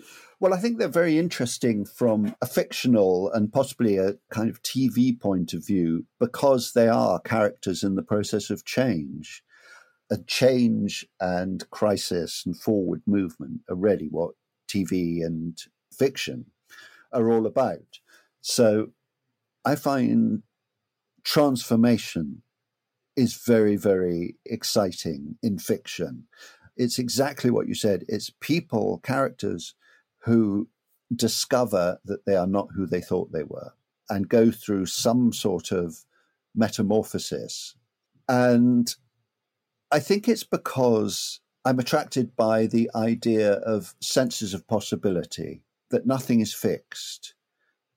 Well, 0.41 0.55
I 0.55 0.59
think 0.59 0.79
they're 0.79 0.89
very 0.89 1.19
interesting 1.19 1.85
from 1.85 2.35
a 2.41 2.47
fictional 2.47 3.31
and 3.33 3.53
possibly 3.53 3.97
a 3.97 4.15
kind 4.31 4.49
of 4.49 4.63
TV 4.63 5.19
point 5.19 5.53
of 5.53 5.67
view 5.67 6.07
because 6.21 6.73
they 6.73 6.89
are 6.89 7.21
characters 7.21 7.83
in 7.83 7.97
the 7.97 8.03
process 8.03 8.51
of 8.51 8.65
change. 8.65 9.43
A 10.11 10.19
change 10.27 11.07
and 11.21 11.69
crisis 11.71 12.45
and 12.47 12.57
forward 12.57 13.03
movement 13.07 13.61
are 13.69 13.77
really 13.77 14.09
what 14.11 14.35
TV 14.69 15.25
and 15.25 15.59
fiction 15.93 16.47
are 17.13 17.31
all 17.31 17.47
about. 17.47 18.01
So 18.41 18.89
I 19.65 19.75
find 19.75 20.43
transformation 21.25 22.43
is 23.17 23.35
very, 23.35 23.77
very 23.77 24.37
exciting 24.47 25.37
in 25.43 25.59
fiction. 25.59 26.25
It's 26.77 26.99
exactly 26.99 27.51
what 27.51 27.67
you 27.67 27.75
said. 27.75 28.05
It's 28.09 28.31
people, 28.41 29.01
characters 29.03 29.75
who 30.21 30.69
discover 31.15 31.99
that 32.05 32.25
they 32.27 32.37
are 32.37 32.47
not 32.47 32.69
who 32.75 32.87
they 32.87 33.01
thought 33.01 33.33
they 33.33 33.43
were 33.43 33.73
and 34.09 34.29
go 34.29 34.51
through 34.51 34.87
some 34.87 35.33
sort 35.33 35.73
of 35.73 36.05
metamorphosis. 36.55 37.75
And 38.29 38.95
I 39.91 40.01
think 40.01 40.29
it's 40.29 40.45
because 40.45 41.41
I'm 41.65 41.79
attracted 41.79 42.37
by 42.37 42.67
the 42.67 42.91
idea 42.95 43.55
of 43.55 43.95
senses 44.01 44.55
of 44.55 44.67
possibility 44.67 45.63
that 45.91 46.07
nothing 46.07 46.41
is 46.41 46.55
fixed, 46.55 47.35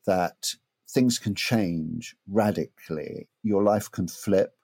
that 0.06 0.56
things 0.90 1.20
can 1.20 1.36
change 1.36 2.16
radically. 2.28 3.28
Your 3.44 3.64
life 3.64 3.90
can 3.92 4.08
flip. 4.08 4.56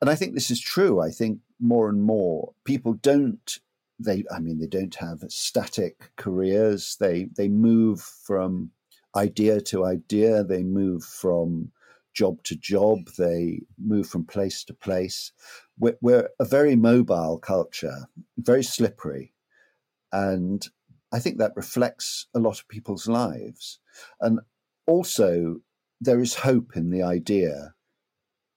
And 0.00 0.08
I 0.08 0.14
think 0.14 0.34
this 0.34 0.50
is 0.50 0.60
true. 0.60 1.00
I 1.00 1.10
think 1.10 1.40
more 1.60 1.88
and 1.88 2.02
more 2.02 2.54
people 2.64 2.94
don't 2.94 3.58
they 3.98 4.24
I 4.30 4.40
mean 4.40 4.58
they 4.58 4.66
don't 4.66 4.94
have 4.94 5.22
static 5.28 6.10
careers. 6.16 6.96
They 6.98 7.28
they 7.36 7.48
move 7.48 8.00
from 8.00 8.70
idea 9.14 9.60
to 9.60 9.84
idea, 9.84 10.42
they 10.42 10.62
move 10.62 11.04
from 11.04 11.70
job 12.12 12.42
to 12.44 12.56
job, 12.56 12.98
they 13.18 13.60
move 13.78 14.06
from 14.08 14.24
place 14.24 14.64
to 14.64 14.74
place. 14.74 15.32
We're, 15.78 15.96
we're 16.00 16.28
a 16.38 16.44
very 16.44 16.76
mobile 16.76 17.38
culture, 17.38 18.06
very 18.36 18.64
slippery. 18.64 19.32
And 20.12 20.66
I 21.12 21.18
think 21.18 21.38
that 21.38 21.56
reflects 21.56 22.26
a 22.34 22.38
lot 22.38 22.60
of 22.60 22.68
people's 22.68 23.08
lives. 23.08 23.80
And 24.20 24.40
also, 24.86 25.60
there 26.00 26.20
is 26.20 26.34
hope 26.36 26.76
in 26.76 26.90
the 26.90 27.02
idea 27.02 27.74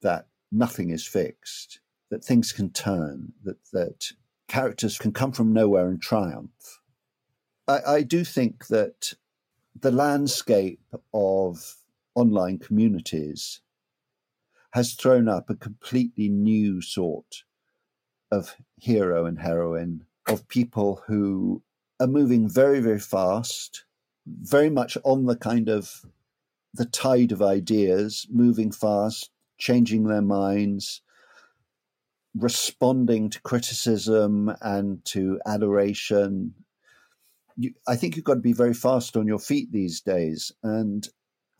that 0.01 0.27
nothing 0.51 0.91
is 0.91 1.05
fixed, 1.07 1.79
that 2.11 2.23
things 2.23 2.51
can 2.51 2.69
turn, 2.69 3.33
that, 3.43 3.57
that 3.71 4.11
characters 4.47 4.97
can 4.97 5.11
come 5.11 5.31
from 5.31 5.53
nowhere 5.53 5.87
and 5.87 6.01
triumph. 6.01 6.79
I, 7.67 7.79
I 7.87 8.01
do 8.01 8.23
think 8.23 8.67
that 8.67 9.13
the 9.79 9.91
landscape 9.91 10.81
of 11.13 11.75
online 12.15 12.59
communities 12.59 13.61
has 14.71 14.93
thrown 14.93 15.27
up 15.27 15.49
a 15.49 15.55
completely 15.55 16.29
new 16.29 16.81
sort 16.81 17.43
of 18.31 18.55
hero 18.77 19.25
and 19.25 19.39
heroine, 19.39 20.05
of 20.27 20.47
people 20.47 21.03
who 21.07 21.61
are 21.99 22.07
moving 22.07 22.49
very, 22.49 22.79
very 22.79 22.99
fast, 22.99 23.85
very 24.25 24.69
much 24.69 24.97
on 25.03 25.25
the 25.25 25.35
kind 25.35 25.69
of 25.69 26.05
the 26.73 26.85
tide 26.85 27.31
of 27.31 27.41
ideas, 27.41 28.27
moving 28.31 28.71
fast, 28.71 29.29
changing 29.57 30.05
their 30.05 30.21
minds, 30.21 31.01
responding 32.35 33.29
to 33.29 33.41
criticism 33.41 34.53
and 34.61 35.03
to 35.05 35.39
adoration. 35.45 36.53
You, 37.57 37.73
I 37.87 37.95
think 37.95 38.15
you've 38.15 38.25
got 38.25 38.35
to 38.35 38.39
be 38.39 38.53
very 38.53 38.73
fast 38.73 39.15
on 39.15 39.27
your 39.27 39.39
feet 39.39 39.71
these 39.71 40.01
days, 40.01 40.51
and 40.63 41.07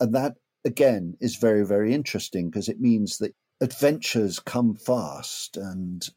and 0.00 0.14
that 0.14 0.34
again 0.64 1.16
is 1.20 1.36
very 1.36 1.64
very 1.64 1.94
interesting 1.94 2.50
because 2.50 2.68
it 2.68 2.80
means 2.80 3.18
that 3.18 3.34
adventures 3.60 4.40
come 4.40 4.74
fast 4.74 5.56
and 5.56 6.08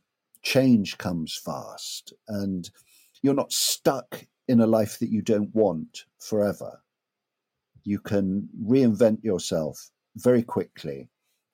change 0.42 0.98
comes 0.98 1.36
fast, 1.36 2.14
and 2.28 2.72
you're 3.22 3.34
not 3.34 3.52
stuck 3.52 4.26
in 4.48 4.62
a 4.62 4.68
life 4.68 5.00
that 5.00 5.10
you 5.10 5.22
don't 5.22 5.54
want 5.54 6.06
forever. 6.20 6.82
You 7.84 8.00
can 8.00 8.50
reinvent 8.64 9.24
yourself 9.24 9.90
very 10.16 10.44
quickly 10.44 11.10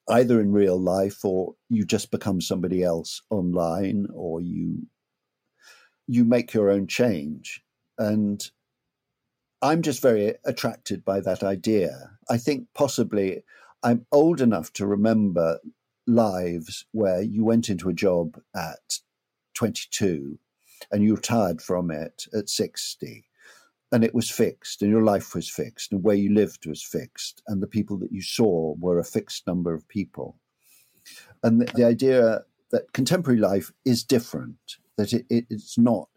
either 0.09 0.41
in 0.41 0.51
real 0.51 0.79
life 0.79 1.23
or 1.23 1.55
you 1.69 1.85
just 1.85 2.11
become 2.11 2.41
somebody 2.41 2.83
else 2.83 3.21
online 3.29 4.07
or 4.13 4.41
you 4.41 4.85
you 6.07 6.25
make 6.25 6.53
your 6.53 6.69
own 6.69 6.87
change 6.87 7.63
and 7.97 8.51
i'm 9.61 9.81
just 9.81 10.01
very 10.01 10.35
attracted 10.45 11.05
by 11.05 11.21
that 11.21 11.41
idea 11.41 12.11
i 12.29 12.37
think 12.37 12.67
possibly 12.73 13.43
i'm 13.81 14.05
old 14.11 14.41
enough 14.41 14.73
to 14.73 14.85
remember 14.85 15.59
lives 16.05 16.85
where 16.91 17.21
you 17.21 17.45
went 17.45 17.69
into 17.69 17.87
a 17.87 17.93
job 17.93 18.37
at 18.53 18.99
22 19.53 20.37
and 20.93 21.03
you 21.03 21.15
retired 21.15 21.61
from 21.61 21.91
it 21.91 22.27
at 22.33 22.49
60 22.49 23.25
and 23.91 24.03
it 24.03 24.13
was 24.13 24.29
fixed 24.29 24.81
and 24.81 24.89
your 24.89 25.03
life 25.03 25.35
was 25.35 25.49
fixed 25.49 25.91
and 25.91 26.03
where 26.03 26.15
you 26.15 26.33
lived 26.33 26.65
was 26.65 26.83
fixed 26.83 27.41
and 27.47 27.61
the 27.61 27.67
people 27.67 27.97
that 27.97 28.11
you 28.11 28.21
saw 28.21 28.75
were 28.79 28.99
a 28.99 29.03
fixed 29.03 29.45
number 29.45 29.73
of 29.73 29.87
people. 29.87 30.37
And 31.43 31.59
the, 31.59 31.65
the 31.73 31.83
idea 31.83 32.43
that 32.71 32.93
contemporary 32.93 33.39
life 33.39 33.71
is 33.83 34.03
different 34.03 34.77
that 34.97 35.13
it, 35.13 35.25
it, 35.29 35.45
it's 35.49 35.77
not 35.77 36.09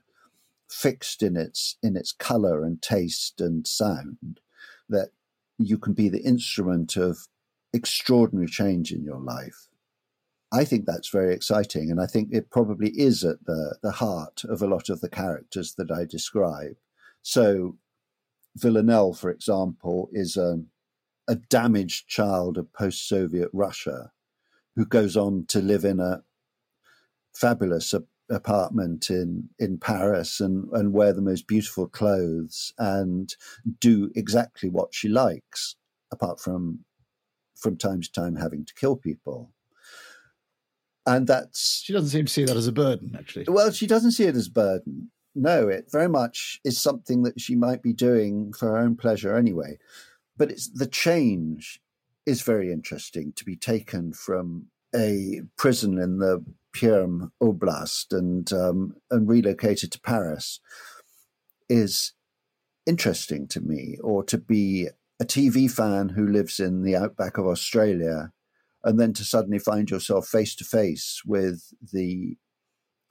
fixed 0.70 1.22
in 1.22 1.36
its 1.36 1.76
in 1.82 1.96
its 1.96 2.12
color 2.12 2.64
and 2.64 2.82
taste 2.82 3.40
and 3.40 3.66
sound 3.66 4.40
that 4.88 5.10
you 5.58 5.78
can 5.78 5.92
be 5.92 6.08
the 6.08 6.22
instrument 6.22 6.96
of 6.96 7.28
extraordinary 7.72 8.48
change 8.48 8.92
in 8.92 9.02
your 9.04 9.20
life 9.20 9.68
I 10.52 10.64
think 10.64 10.86
that's 10.86 11.08
very 11.08 11.34
exciting, 11.34 11.90
and 11.90 12.00
I 12.00 12.06
think 12.06 12.28
it 12.32 12.50
probably 12.50 12.90
is 12.90 13.24
at 13.24 13.44
the, 13.46 13.76
the 13.82 13.90
heart 13.90 14.42
of 14.44 14.62
a 14.62 14.66
lot 14.66 14.88
of 14.88 15.00
the 15.00 15.08
characters 15.08 15.74
that 15.76 15.90
I 15.90 16.04
describe. 16.04 16.76
So, 17.22 17.76
Villanelle, 18.56 19.12
for 19.12 19.30
example, 19.30 20.08
is 20.12 20.36
a, 20.36 20.62
a 21.28 21.34
damaged 21.34 22.08
child 22.08 22.58
of 22.58 22.72
post 22.72 23.08
Soviet 23.08 23.50
Russia 23.52 24.12
who 24.76 24.86
goes 24.86 25.16
on 25.16 25.46
to 25.48 25.60
live 25.60 25.84
in 25.84 25.98
a 25.98 26.22
fabulous 27.34 27.92
apartment 28.30 29.10
in, 29.10 29.48
in 29.58 29.78
Paris 29.78 30.40
and, 30.40 30.68
and 30.72 30.92
wear 30.92 31.12
the 31.12 31.22
most 31.22 31.46
beautiful 31.46 31.88
clothes 31.88 32.72
and 32.78 33.34
do 33.80 34.10
exactly 34.14 34.68
what 34.68 34.94
she 34.94 35.08
likes, 35.08 35.76
apart 36.12 36.40
from 36.40 36.80
from 37.56 37.76
time 37.76 38.02
to 38.02 38.12
time 38.12 38.36
having 38.36 38.66
to 38.66 38.74
kill 38.74 38.96
people. 38.96 39.50
And 41.06 41.26
that's 41.26 41.82
she 41.84 41.92
doesn't 41.92 42.10
seem 42.10 42.24
to 42.26 42.32
see 42.32 42.44
that 42.44 42.56
as 42.56 42.66
a 42.66 42.72
burden, 42.72 43.14
actually. 43.18 43.44
Well, 43.48 43.70
she 43.70 43.86
doesn't 43.86 44.12
see 44.12 44.24
it 44.24 44.34
as 44.34 44.48
a 44.48 44.50
burden 44.50 45.10
no, 45.36 45.68
it 45.68 45.92
very 45.92 46.08
much 46.08 46.60
is 46.64 46.80
something 46.80 47.22
that 47.22 47.40
she 47.40 47.54
might 47.54 47.82
be 47.82 47.92
doing 47.92 48.54
for 48.54 48.70
her 48.70 48.78
own 48.78 48.96
pleasure 48.96 49.36
anyway. 49.36 49.78
But 50.36 50.50
it's 50.50 50.68
the 50.68 50.86
change 50.86 51.80
is 52.24 52.42
very 52.42 52.72
interesting 52.72 53.32
to 53.36 53.44
be 53.44 53.54
taken 53.54 54.12
from 54.14 54.68
a 54.94 55.42
prison 55.56 55.98
in 55.98 56.18
the 56.18 56.42
Perm 56.72 57.32
Oblast 57.40 58.12
and 58.16 58.50
um, 58.52 58.96
and 59.10 59.28
relocated 59.28 59.92
to 59.92 60.00
Paris 60.00 60.60
is 61.68 62.14
interesting 62.86 63.46
to 63.48 63.60
me, 63.60 63.98
or 64.02 64.24
to 64.24 64.38
be 64.38 64.88
a 65.20 65.24
TV 65.24 65.70
fan 65.70 66.10
who 66.10 66.26
lives 66.26 66.60
in 66.60 66.82
the 66.82 66.96
outback 66.96 67.36
of 67.36 67.46
Australia, 67.46 68.32
and 68.86 68.98
then 68.98 69.12
to 69.12 69.24
suddenly 69.24 69.58
find 69.58 69.90
yourself 69.90 70.28
face 70.28 70.54
to 70.54 70.64
face 70.64 71.20
with 71.26 71.74
the 71.92 72.36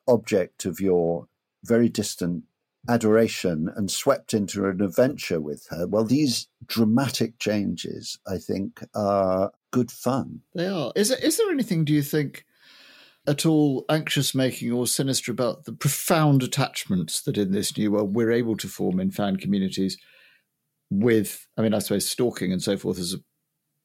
object 0.08 0.66
of 0.66 0.80
your 0.80 1.28
very 1.64 1.90
distant 1.90 2.44
adoration 2.88 3.70
and 3.76 3.92
swept 3.92 4.34
into 4.34 4.66
an 4.66 4.82
adventure 4.82 5.42
with 5.42 5.68
her. 5.70 5.86
Well, 5.86 6.06
these 6.06 6.48
dramatic 6.66 7.40
changes, 7.40 8.18
I 8.28 8.38
think, 8.38 8.84
are 8.96 9.52
good 9.72 9.92
fun. 9.92 10.42
They 10.54 10.68
are. 10.68 10.94
Is 10.96 11.10
there, 11.10 11.18
is 11.18 11.38
there 11.38 11.52
anything, 11.52 11.84
do 11.84 11.94
you 11.94 12.04
think, 12.04 12.46
at 13.28 13.46
all 13.46 13.84
anxious 13.90 14.34
making 14.34 14.72
or 14.72 14.88
sinister 14.88 15.32
about 15.32 15.66
the 15.66 15.74
profound 15.74 16.42
attachments 16.42 17.22
that 17.24 17.38
in 17.38 17.52
this 17.52 17.76
new 17.76 17.92
world 17.92 18.16
we're 18.16 18.32
able 18.32 18.56
to 18.58 18.68
form 18.68 19.00
in 19.00 19.12
fan 19.12 19.36
communities 19.36 19.98
with, 20.90 21.48
I 21.58 21.64
mean, 21.64 21.74
I 21.74 21.80
suppose 21.80 22.08
stalking 22.08 22.54
and 22.54 22.62
so 22.62 22.78
forth 22.78 23.00
is 23.00 23.16
a 23.16 23.18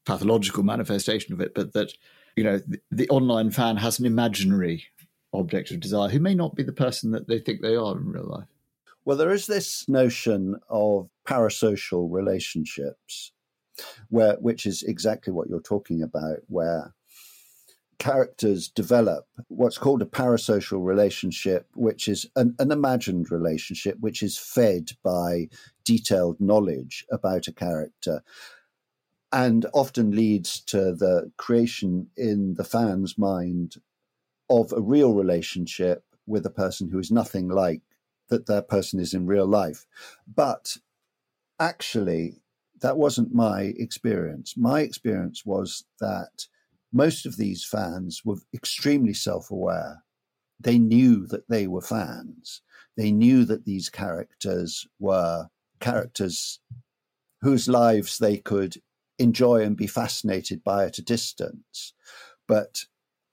pathological 0.06 0.62
manifestation 0.62 1.32
of 1.32 1.40
it, 1.40 1.54
but 1.54 1.72
that, 1.72 1.92
you 2.36 2.44
know, 2.44 2.58
the, 2.58 2.80
the 2.90 3.08
online 3.08 3.50
fan 3.50 3.76
has 3.76 3.98
an 3.98 4.06
imaginary 4.06 4.84
object 5.32 5.70
of 5.70 5.80
desire 5.80 6.08
who 6.08 6.20
may 6.20 6.34
not 6.34 6.54
be 6.54 6.62
the 6.62 6.72
person 6.72 7.10
that 7.12 7.28
they 7.28 7.38
think 7.38 7.60
they 7.60 7.76
are 7.76 7.96
in 7.96 8.08
real 8.08 8.26
life. 8.26 8.48
Well, 9.04 9.16
there 9.16 9.32
is 9.32 9.46
this 9.46 9.88
notion 9.88 10.56
of 10.68 11.08
parasocial 11.26 12.08
relationships, 12.10 13.32
where 14.08 14.34
which 14.34 14.66
is 14.66 14.82
exactly 14.82 15.32
what 15.32 15.48
you're 15.48 15.60
talking 15.60 16.02
about, 16.02 16.38
where 16.48 16.94
characters 17.98 18.68
develop 18.68 19.26
what's 19.48 19.78
called 19.78 20.02
a 20.02 20.06
parasocial 20.06 20.84
relationship, 20.84 21.66
which 21.74 22.08
is 22.08 22.26
an, 22.34 22.54
an, 22.58 22.72
imagined 22.72 23.30
relationship, 23.30 23.96
which 24.00 24.22
is 24.22 24.38
fed 24.38 24.90
by 25.02 25.48
detailed 25.84 26.40
knowledge 26.40 27.04
about 27.12 27.46
a 27.46 27.52
character 27.52 28.22
and 29.32 29.66
often 29.72 30.10
leads 30.10 30.60
to 30.60 30.94
the 30.94 31.30
creation 31.36 32.08
in 32.16 32.54
the 32.54 32.64
fan's 32.64 33.16
mind 33.16 33.76
of 34.48 34.72
a 34.72 34.80
real 34.80 35.14
relationship 35.14 36.04
with 36.26 36.44
a 36.44 36.50
person 36.50 36.88
who 36.88 36.98
is 36.98 37.10
nothing 37.10 37.48
like 37.48 37.82
that 38.28 38.46
that 38.46 38.68
person 38.68 38.98
is 39.00 39.14
in 39.14 39.26
real 39.26 39.46
life. 39.46 39.86
But 40.26 40.76
actually, 41.58 42.42
that 42.80 42.96
wasn't 42.96 43.34
my 43.34 43.74
experience. 43.76 44.54
My 44.56 44.80
experience 44.80 45.44
was 45.44 45.84
that 46.00 46.46
most 46.92 47.26
of 47.26 47.36
these 47.36 47.64
fans 47.64 48.22
were 48.24 48.38
extremely 48.52 49.14
self 49.14 49.50
aware. 49.50 50.02
They 50.58 50.78
knew 50.78 51.26
that 51.28 51.48
they 51.48 51.66
were 51.66 51.82
fans. 51.82 52.62
They 52.96 53.12
knew 53.12 53.44
that 53.44 53.64
these 53.64 53.88
characters 53.88 54.86
were 54.98 55.48
characters 55.78 56.60
whose 57.40 57.68
lives 57.68 58.18
they 58.18 58.36
could 58.36 58.76
enjoy 59.20 59.62
and 59.62 59.76
be 59.76 59.86
fascinated 59.86 60.64
by 60.64 60.86
at 60.86 60.98
a 60.98 61.02
distance. 61.02 61.92
But 62.48 62.84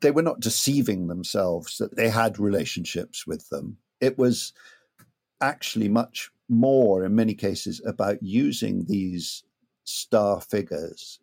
they 0.02 0.12
were 0.12 0.22
not 0.22 0.40
deceiving 0.40 1.08
themselves 1.08 1.78
that 1.78 1.96
they 1.96 2.10
had 2.10 2.38
relationships 2.38 3.26
with 3.26 3.50
them. 3.50 3.78
It 4.00 4.18
was 4.18 4.54
actually 5.42 5.90
much 5.90 6.30
more, 6.50 7.04
in 7.04 7.16
many 7.16 7.34
cases, 7.34 7.82
about 7.86 8.22
using 8.22 8.86
these 8.86 9.44
star 9.84 10.42
figures 10.42 11.20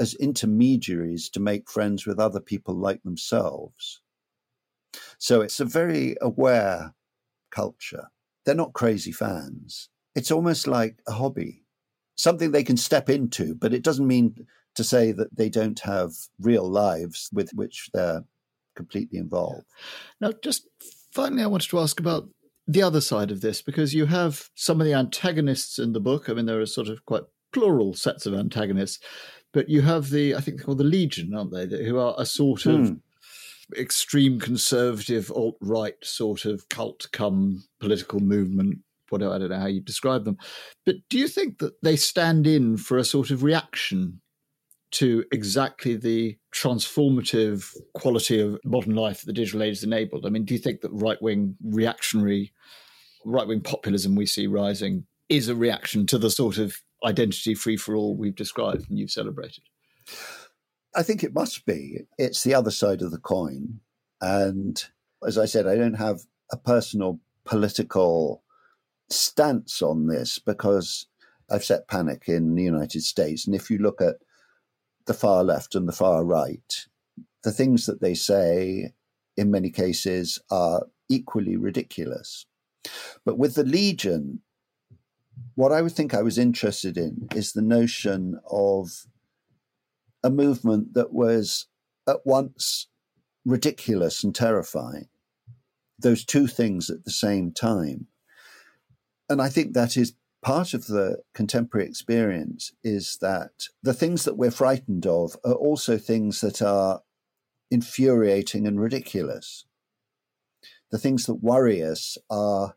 as 0.00 0.14
intermediaries 0.14 1.28
to 1.28 1.40
make 1.40 1.70
friends 1.70 2.06
with 2.06 2.18
other 2.18 2.40
people 2.40 2.74
like 2.74 3.02
themselves. 3.02 4.00
So 5.18 5.42
it's 5.42 5.60
a 5.60 5.64
very 5.64 6.16
aware 6.20 6.94
culture. 7.50 8.08
They're 8.44 8.54
not 8.54 8.72
crazy 8.72 9.12
fans. 9.12 9.90
It's 10.14 10.30
almost 10.30 10.66
like 10.66 11.00
a 11.06 11.12
hobby, 11.12 11.59
something 12.22 12.50
they 12.50 12.64
can 12.64 12.76
step 12.76 13.08
into, 13.08 13.54
but 13.54 13.72
it 13.72 13.82
doesn't 13.82 14.06
mean 14.06 14.46
to 14.74 14.84
say 14.84 15.12
that 15.12 15.36
they 15.36 15.48
don't 15.48 15.80
have 15.80 16.12
real 16.40 16.68
lives 16.68 17.28
with 17.32 17.50
which 17.54 17.90
they're 17.92 18.24
completely 18.76 19.18
involved. 19.18 19.66
Now, 20.20 20.32
just 20.42 20.68
finally, 21.12 21.42
I 21.42 21.46
wanted 21.46 21.70
to 21.70 21.80
ask 21.80 21.98
about 21.98 22.28
the 22.66 22.82
other 22.82 23.00
side 23.00 23.30
of 23.30 23.40
this 23.40 23.62
because 23.62 23.94
you 23.94 24.06
have 24.06 24.48
some 24.54 24.80
of 24.80 24.86
the 24.86 24.94
antagonists 24.94 25.78
in 25.78 25.92
the 25.92 26.00
book. 26.00 26.28
I 26.28 26.34
mean, 26.34 26.46
there 26.46 26.60
are 26.60 26.66
sort 26.66 26.88
of 26.88 27.04
quite 27.04 27.24
plural 27.52 27.94
sets 27.94 28.26
of 28.26 28.34
antagonists, 28.34 29.00
but 29.52 29.68
you 29.68 29.82
have 29.82 30.10
the, 30.10 30.34
I 30.34 30.40
think 30.40 30.56
they're 30.56 30.66
called 30.66 30.78
the 30.78 30.84
Legion, 30.84 31.34
aren't 31.34 31.52
they? 31.52 31.66
Who 31.84 31.98
are 31.98 32.14
a 32.16 32.24
sort 32.24 32.66
of 32.66 32.88
hmm. 32.88 32.94
extreme 33.76 34.38
conservative, 34.38 35.32
alt 35.32 35.56
right 35.60 35.96
sort 36.02 36.44
of 36.44 36.68
cult 36.68 37.08
come 37.12 37.64
political 37.80 38.20
movement. 38.20 38.78
I 39.12 39.38
don't 39.38 39.50
know 39.50 39.58
how 39.58 39.66
you 39.66 39.80
describe 39.80 40.24
them. 40.24 40.38
But 40.86 40.96
do 41.08 41.18
you 41.18 41.28
think 41.28 41.58
that 41.58 41.82
they 41.82 41.96
stand 41.96 42.46
in 42.46 42.76
for 42.76 42.98
a 42.98 43.04
sort 43.04 43.30
of 43.30 43.42
reaction 43.42 44.20
to 44.92 45.24
exactly 45.30 45.96
the 45.96 46.36
transformative 46.52 47.74
quality 47.94 48.40
of 48.40 48.58
modern 48.64 48.94
life 48.94 49.20
that 49.20 49.26
the 49.26 49.32
digital 49.32 49.62
age 49.62 49.76
has 49.76 49.84
enabled? 49.84 50.26
I 50.26 50.30
mean, 50.30 50.44
do 50.44 50.54
you 50.54 50.60
think 50.60 50.80
that 50.80 50.90
right 50.92 51.20
wing 51.22 51.56
reactionary, 51.62 52.52
right 53.24 53.46
wing 53.46 53.60
populism 53.60 54.14
we 54.14 54.26
see 54.26 54.46
rising 54.46 55.06
is 55.28 55.48
a 55.48 55.54
reaction 55.54 56.06
to 56.06 56.18
the 56.18 56.30
sort 56.30 56.58
of 56.58 56.76
identity 57.04 57.54
free 57.54 57.76
for 57.76 57.94
all 57.94 58.16
we've 58.16 58.34
described 58.34 58.90
and 58.90 58.98
you've 58.98 59.12
celebrated? 59.12 59.62
I 60.94 61.04
think 61.04 61.22
it 61.22 61.34
must 61.34 61.64
be. 61.66 62.00
It's 62.18 62.42
the 62.42 62.54
other 62.54 62.72
side 62.72 63.00
of 63.00 63.12
the 63.12 63.18
coin. 63.18 63.80
And 64.20 64.82
as 65.24 65.38
I 65.38 65.46
said, 65.46 65.66
I 65.66 65.76
don't 65.76 65.94
have 65.94 66.22
a 66.50 66.56
personal 66.56 67.20
political 67.44 68.42
stance 69.10 69.82
on 69.82 70.06
this 70.06 70.38
because 70.38 71.06
I've 71.50 71.64
set 71.64 71.88
panic 71.88 72.24
in 72.28 72.54
the 72.54 72.62
United 72.62 73.02
States. 73.02 73.46
And 73.46 73.54
if 73.54 73.70
you 73.70 73.78
look 73.78 74.00
at 74.00 74.16
the 75.06 75.14
far 75.14 75.42
left 75.42 75.74
and 75.74 75.88
the 75.88 75.92
far 75.92 76.24
right, 76.24 76.86
the 77.42 77.52
things 77.52 77.86
that 77.86 78.00
they 78.00 78.14
say 78.14 78.92
in 79.36 79.50
many 79.50 79.70
cases 79.70 80.38
are 80.50 80.86
equally 81.08 81.56
ridiculous. 81.56 82.46
But 83.24 83.38
with 83.38 83.54
the 83.54 83.64
Legion, 83.64 84.40
what 85.54 85.72
I 85.72 85.82
would 85.82 85.92
think 85.92 86.14
I 86.14 86.22
was 86.22 86.38
interested 86.38 86.96
in 86.96 87.28
is 87.34 87.52
the 87.52 87.62
notion 87.62 88.38
of 88.50 89.06
a 90.22 90.30
movement 90.30 90.94
that 90.94 91.12
was 91.12 91.66
at 92.08 92.24
once 92.24 92.86
ridiculous 93.44 94.22
and 94.22 94.34
terrifying, 94.34 95.08
those 95.98 96.24
two 96.24 96.46
things 96.46 96.90
at 96.90 97.04
the 97.04 97.10
same 97.10 97.52
time. 97.52 98.06
And 99.30 99.40
I 99.40 99.48
think 99.48 99.72
that 99.72 99.96
is 99.96 100.14
part 100.42 100.74
of 100.74 100.88
the 100.88 101.22
contemporary 101.34 101.86
experience 101.86 102.72
is 102.82 103.16
that 103.20 103.68
the 103.80 103.94
things 103.94 104.24
that 104.24 104.36
we're 104.36 104.50
frightened 104.50 105.06
of 105.06 105.36
are 105.44 105.54
also 105.54 105.96
things 105.96 106.40
that 106.40 106.60
are 106.60 107.02
infuriating 107.70 108.66
and 108.66 108.80
ridiculous. 108.80 109.66
The 110.90 110.98
things 110.98 111.26
that 111.26 111.34
worry 111.34 111.80
us 111.80 112.18
are 112.28 112.74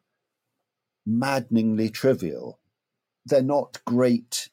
maddeningly 1.08 1.90
trivial. 1.90 2.60
They're 3.26 3.42
not 3.42 3.84
great, 3.86 4.50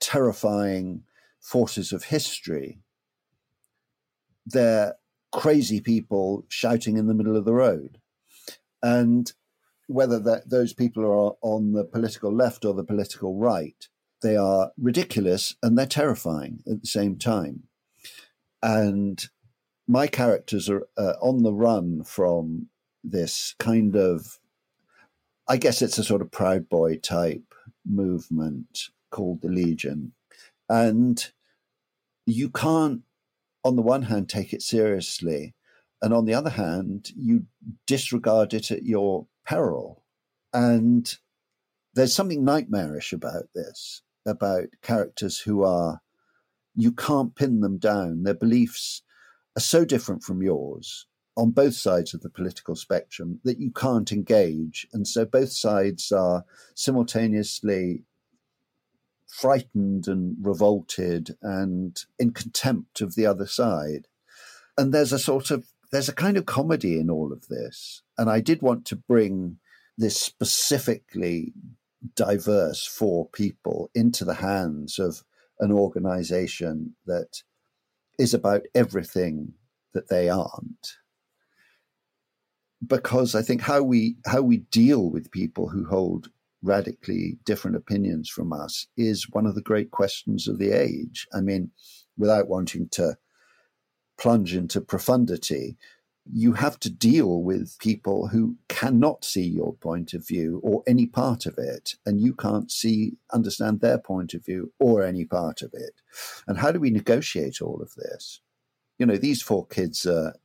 terrifying 0.00 1.04
forces 1.40 1.92
of 1.92 2.04
history. 2.04 2.80
They're 4.44 4.94
crazy 5.30 5.80
people 5.80 6.46
shouting 6.48 6.96
in 6.96 7.06
the 7.06 7.14
middle 7.14 7.36
of 7.36 7.44
the 7.44 7.54
road. 7.54 8.00
And 8.82 9.32
whether 9.92 10.18
that 10.18 10.50
those 10.50 10.72
people 10.72 11.04
are 11.04 11.36
on 11.42 11.72
the 11.72 11.84
political 11.84 12.34
left 12.34 12.64
or 12.64 12.74
the 12.74 12.84
political 12.84 13.36
right, 13.36 13.88
they 14.22 14.36
are 14.36 14.72
ridiculous 14.78 15.56
and 15.62 15.76
they're 15.76 15.86
terrifying 15.86 16.62
at 16.70 16.80
the 16.80 16.86
same 16.86 17.18
time. 17.18 17.64
And 18.62 19.22
my 19.88 20.06
characters 20.06 20.70
are 20.70 20.86
uh, 20.96 21.14
on 21.20 21.42
the 21.42 21.52
run 21.52 22.04
from 22.04 22.68
this 23.04 23.54
kind 23.58 23.96
of, 23.96 24.38
I 25.48 25.56
guess 25.56 25.82
it's 25.82 25.98
a 25.98 26.04
sort 26.04 26.22
of 26.22 26.30
Proud 26.30 26.68
Boy 26.68 26.96
type 26.96 27.54
movement 27.84 28.90
called 29.10 29.42
the 29.42 29.48
Legion. 29.48 30.12
And 30.68 31.24
you 32.24 32.48
can't, 32.48 33.02
on 33.64 33.76
the 33.76 33.82
one 33.82 34.02
hand, 34.02 34.28
take 34.28 34.52
it 34.52 34.62
seriously. 34.62 35.54
And 36.00 36.14
on 36.14 36.24
the 36.24 36.34
other 36.34 36.50
hand, 36.50 37.10
you 37.16 37.46
disregard 37.86 38.54
it 38.54 38.70
at 38.70 38.84
your 38.84 39.26
peril. 39.46 40.02
And 40.52 41.12
there's 41.94 42.14
something 42.14 42.44
nightmarish 42.44 43.12
about 43.12 43.48
this, 43.54 44.02
about 44.26 44.68
characters 44.82 45.40
who 45.40 45.62
are, 45.62 46.00
you 46.74 46.92
can't 46.92 47.34
pin 47.34 47.60
them 47.60 47.78
down. 47.78 48.22
Their 48.22 48.34
beliefs 48.34 49.02
are 49.56 49.60
so 49.60 49.84
different 49.84 50.22
from 50.22 50.42
yours 50.42 51.06
on 51.36 51.50
both 51.50 51.74
sides 51.74 52.12
of 52.12 52.20
the 52.20 52.30
political 52.30 52.76
spectrum 52.76 53.40
that 53.44 53.58
you 53.58 53.70
can't 53.70 54.12
engage. 54.12 54.86
And 54.92 55.06
so 55.08 55.24
both 55.24 55.52
sides 55.52 56.12
are 56.12 56.44
simultaneously 56.74 58.04
frightened 59.26 60.06
and 60.08 60.36
revolted 60.40 61.36
and 61.40 61.98
in 62.18 62.32
contempt 62.32 63.00
of 63.00 63.14
the 63.14 63.24
other 63.24 63.46
side. 63.46 64.08
And 64.76 64.92
there's 64.92 65.12
a 65.12 65.18
sort 65.18 65.50
of 65.50 65.71
there's 65.92 66.08
a 66.08 66.14
kind 66.14 66.36
of 66.36 66.46
comedy 66.46 66.98
in 66.98 67.10
all 67.10 67.32
of 67.32 67.46
this. 67.48 68.02
And 68.18 68.30
I 68.30 68.40
did 68.40 68.62
want 68.62 68.86
to 68.86 68.96
bring 68.96 69.58
this 69.98 70.18
specifically 70.18 71.52
diverse 72.16 72.86
four 72.86 73.28
people 73.28 73.90
into 73.94 74.24
the 74.24 74.34
hands 74.34 74.98
of 74.98 75.22
an 75.60 75.70
organization 75.70 76.96
that 77.06 77.42
is 78.18 78.34
about 78.34 78.62
everything 78.74 79.52
that 79.94 80.08
they 80.08 80.28
aren't 80.28 80.96
because 82.84 83.34
i 83.34 83.42
think 83.42 83.60
how 83.60 83.82
we 83.82 84.16
how 84.26 84.42
we 84.42 84.56
deal 84.56 85.10
with 85.10 85.30
people 85.30 85.68
who 85.68 85.84
hold 85.84 86.30
radically 86.62 87.38
different 87.44 87.76
opinions 87.76 88.28
from 88.28 88.52
us 88.52 88.86
is 88.96 89.30
one 89.30 89.46
of 89.46 89.54
the 89.54 89.62
great 89.62 89.90
questions 89.90 90.48
of 90.48 90.58
the 90.58 90.72
age 90.72 91.26
i 91.34 91.40
mean 91.40 91.70
without 92.16 92.48
wanting 92.48 92.88
to 92.90 93.14
plunge 94.22 94.54
into 94.54 94.80
profundity, 94.80 95.76
you 96.32 96.52
have 96.52 96.78
to 96.78 96.88
deal 96.88 97.42
with 97.42 97.76
people 97.80 98.28
who 98.28 98.56
cannot 98.68 99.24
see 99.24 99.42
your 99.42 99.74
point 99.74 100.14
of 100.14 100.24
view 100.24 100.60
or 100.62 100.84
any 100.86 101.06
part 101.06 101.44
of 101.44 101.58
it, 101.58 101.96
and 102.06 102.20
you 102.20 102.32
can't 102.32 102.70
see, 102.70 103.14
understand 103.32 103.80
their 103.80 103.98
point 103.98 104.32
of 104.32 104.44
view 104.44 104.72
or 104.78 105.02
any 105.02 105.24
part 105.24 105.60
of 105.60 105.74
it. 105.74 105.94
And 106.46 106.56
how 106.56 106.70
do 106.70 106.78
we 106.78 106.90
negotiate 106.90 107.60
all 107.60 107.82
of 107.82 107.94
this? 107.96 108.40
You 108.96 109.06
know, 109.06 109.16
these 109.16 109.42
four 109.42 109.66
kids 109.66 110.06
are 110.06 110.36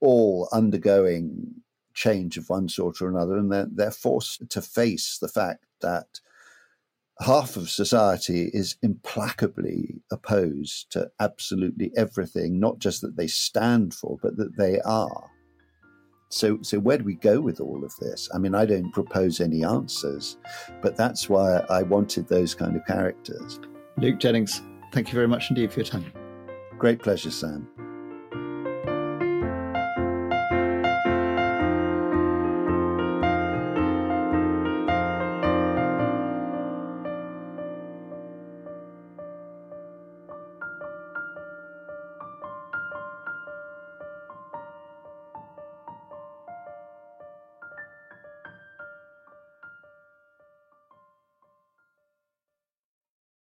all 0.00 0.48
undergoing 0.50 1.56
change 1.92 2.38
of 2.38 2.48
one 2.48 2.70
sort 2.70 3.02
or 3.02 3.10
another, 3.10 3.36
and 3.36 3.52
they're, 3.52 3.68
they're 3.70 3.90
forced 3.90 4.48
to 4.48 4.62
face 4.62 5.18
the 5.18 5.28
fact 5.28 5.66
that 5.82 6.20
half 7.20 7.56
of 7.56 7.70
society 7.70 8.50
is 8.52 8.76
implacably 8.82 10.02
opposed 10.10 10.90
to 10.92 11.10
absolutely 11.20 11.90
everything, 11.96 12.60
not 12.60 12.78
just 12.78 13.00
that 13.02 13.16
they 13.16 13.26
stand 13.26 13.94
for, 13.94 14.18
but 14.22 14.36
that 14.36 14.56
they 14.56 14.80
are. 14.80 15.30
So, 16.28 16.58
so 16.62 16.78
where 16.78 16.98
do 16.98 17.04
we 17.04 17.14
go 17.14 17.40
with 17.40 17.60
all 17.60 17.84
of 17.84 17.94
this? 18.00 18.28
I 18.34 18.38
mean, 18.38 18.54
I 18.54 18.66
don't 18.66 18.92
propose 18.92 19.40
any 19.40 19.64
answers, 19.64 20.36
but 20.82 20.96
that's 20.96 21.28
why 21.28 21.58
I 21.70 21.82
wanted 21.82 22.28
those 22.28 22.54
kind 22.54 22.76
of 22.76 22.84
characters. 22.84 23.60
Luke 23.96 24.18
Jennings, 24.18 24.60
thank 24.92 25.08
you 25.08 25.14
very 25.14 25.28
much 25.28 25.50
indeed 25.50 25.72
for 25.72 25.80
your 25.80 25.86
time. 25.86 26.12
Great 26.78 26.98
pleasure, 26.98 27.30
Sam. 27.30 27.68